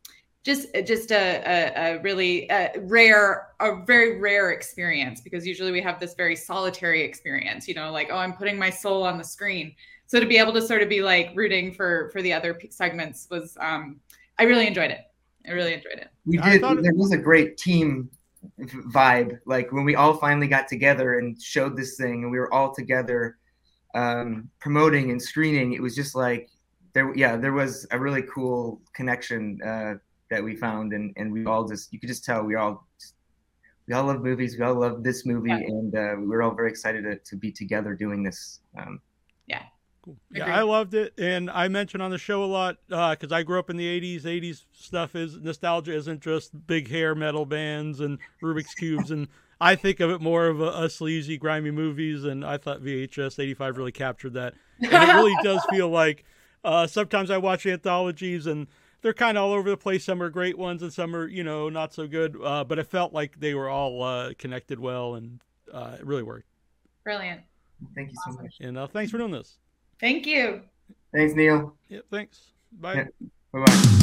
just 0.44 0.68
just 0.86 1.12
a, 1.12 1.42
a, 1.46 1.96
a 1.96 2.02
really 2.02 2.48
a 2.50 2.72
rare 2.82 3.48
a 3.60 3.84
very 3.86 4.20
rare 4.20 4.52
experience 4.52 5.22
because 5.22 5.48
usually 5.48 5.72
we 5.72 5.82
have 5.82 6.00
this 6.00 6.16
very 6.16 6.36
solitary 6.36 7.02
experience 7.02 7.68
you 7.68 7.74
know 7.74 7.92
like 7.92 8.10
oh 8.12 8.18
i'm 8.18 8.34
putting 8.34 8.58
my 8.58 8.70
soul 8.70 9.04
on 9.04 9.18
the 9.18 9.24
screen. 9.24 9.74
So 10.06 10.20
to 10.20 10.28
be 10.28 10.38
able 10.38 10.54
to 10.54 10.62
sort 10.62 10.84
of 10.84 10.90
be 10.90 11.02
like 11.02 11.32
rooting 11.34 11.74
for 11.74 12.10
for 12.12 12.22
the 12.22 12.34
other 12.34 12.60
segments 12.70 13.28
was 13.32 13.58
um 13.60 14.00
i 14.38 14.44
really 14.44 14.68
enjoyed 14.68 14.92
it. 14.92 15.00
I 15.48 15.52
really 15.52 15.74
enjoyed 15.74 15.98
it. 15.98 16.10
We 16.26 16.38
did 16.38 16.62
there 16.62 16.94
was 16.94 17.12
a 17.12 17.18
great 17.18 17.58
team 17.58 18.10
vibe 18.92 19.40
like 19.46 19.72
when 19.72 19.86
we 19.86 19.96
all 19.96 20.16
finally 20.16 20.48
got 20.48 20.68
together 20.68 21.18
and 21.20 21.42
showed 21.42 21.78
this 21.78 21.96
thing 21.96 22.24
and 22.24 22.32
we 22.32 22.38
were 22.38 22.54
all 22.54 22.74
together 22.74 23.38
um 23.96 24.50
promoting 24.60 25.12
and 25.12 25.22
screening 25.22 25.72
it 25.72 25.82
was 25.82 25.96
just 25.96 26.14
like 26.14 26.50
there 26.94 27.16
yeah 27.16 27.36
there 27.36 27.54
was 27.54 27.86
a 27.92 28.00
really 28.00 28.24
cool 28.24 28.82
connection 28.94 29.60
uh 29.64 29.96
that 30.34 30.44
we 30.44 30.56
found, 30.56 30.94
and 30.94 31.14
and 31.16 31.32
we 31.32 31.46
all 31.46 31.66
just 31.66 31.94
you 31.94 32.00
could 32.00 32.10
just 32.10 32.26
tell 32.26 32.44
we 32.44 32.56
all 32.56 32.86
just, 33.00 33.14
we 33.88 33.94
all 33.94 34.06
love 34.06 34.22
movies. 34.22 34.58
We 34.58 34.66
all 34.66 34.76
love 34.76 35.04
this 35.04 35.26
movie, 35.26 35.50
yeah. 35.50 35.58
and 35.58 35.96
uh, 35.96 36.16
we 36.20 36.36
are 36.36 36.42
all 36.42 36.56
very 36.56 36.70
excited 36.70 37.04
to, 37.04 37.16
to 37.18 37.36
be 37.36 37.52
together 37.52 37.94
doing 37.94 38.24
this. 38.24 38.60
Um, 38.78 39.00
yeah. 39.48 39.64
Cool. 40.04 40.18
Yeah, 40.32 40.54
I 40.54 40.64
loved 40.64 40.96
it, 40.96 41.14
and 41.18 41.50
I 41.50 41.68
mentioned 41.70 42.04
on 42.04 42.12
the 42.12 42.18
show 42.18 42.44
a 42.44 42.46
lot 42.46 42.78
because 42.90 43.32
uh, 43.32 43.36
I 43.36 43.44
grew 43.44 43.60
up 43.60 43.70
in 43.70 43.78
the 43.78 43.88
'80s. 44.02 44.24
'80s 44.24 44.64
stuff 44.74 45.16
is 45.16 45.38
nostalgia 45.38 45.94
isn't 45.94 46.22
just 46.22 46.68
big 46.68 46.90
hair 46.90 47.16
metal 47.16 47.46
bands 47.46 48.00
and 48.00 48.18
Rubik's 48.42 48.74
cubes, 48.74 49.12
and 49.12 49.28
I 49.62 49.76
think 49.76 50.00
of 50.00 50.10
it 50.10 50.20
more 50.20 50.48
of 50.48 50.60
a, 50.60 50.84
a 50.84 50.90
sleazy, 50.90 51.38
grimy 51.38 51.72
movies. 51.72 52.26
And 52.26 52.44
I 52.44 52.58
thought 52.58 52.82
VHS 52.82 53.40
'85 53.40 53.78
really 53.78 53.92
captured 53.94 54.34
that. 54.34 54.56
And 54.82 54.92
it 54.92 55.14
really 55.14 55.36
does 55.44 55.64
feel 55.70 55.90
like 55.90 56.26
uh, 56.64 56.88
sometimes 56.88 57.30
I 57.30 57.38
watch 57.38 57.66
anthologies 57.66 58.48
and 58.48 58.68
they're 59.04 59.14
kind 59.14 59.38
of 59.38 59.44
all 59.44 59.52
over 59.52 59.70
the 59.70 59.78
place. 59.78 60.04
Some 60.06 60.24
are 60.24 60.30
great 60.30 60.58
ones, 60.58 60.82
and 60.82 60.92
some 60.92 61.16
are 61.16 61.28
you 61.28 61.44
know 61.44 61.70
not 61.70 61.94
so 61.94 62.08
good. 62.08 62.38
Uh, 62.42 62.64
but 62.64 62.80
it 62.80 62.88
felt 62.88 63.14
like 63.14 63.40
they 63.40 63.54
were 63.54 63.70
all 63.70 64.02
uh, 64.02 64.34
connected 64.40 64.80
well, 64.80 65.16
and 65.16 65.40
uh, 65.72 65.98
it 66.00 66.06
really 66.06 66.24
worked. 66.24 66.48
Brilliant. 67.04 67.42
Thank 67.96 68.12
you 68.12 68.18
so 68.26 68.42
much. 68.42 68.56
And 68.62 68.78
uh, 68.78 68.88
thanks 68.88 69.12
for 69.12 69.18
doing 69.18 69.32
this. 69.32 69.58
Thank 70.00 70.26
you. 70.26 70.62
Thanks, 71.14 71.36
Neil. 71.36 71.76
Yeah. 71.90 72.00
Thanks. 72.10 72.54
Bye. 72.72 72.96
Yeah. 72.96 73.06
Bye. 73.52 73.66
Bye. 73.66 74.00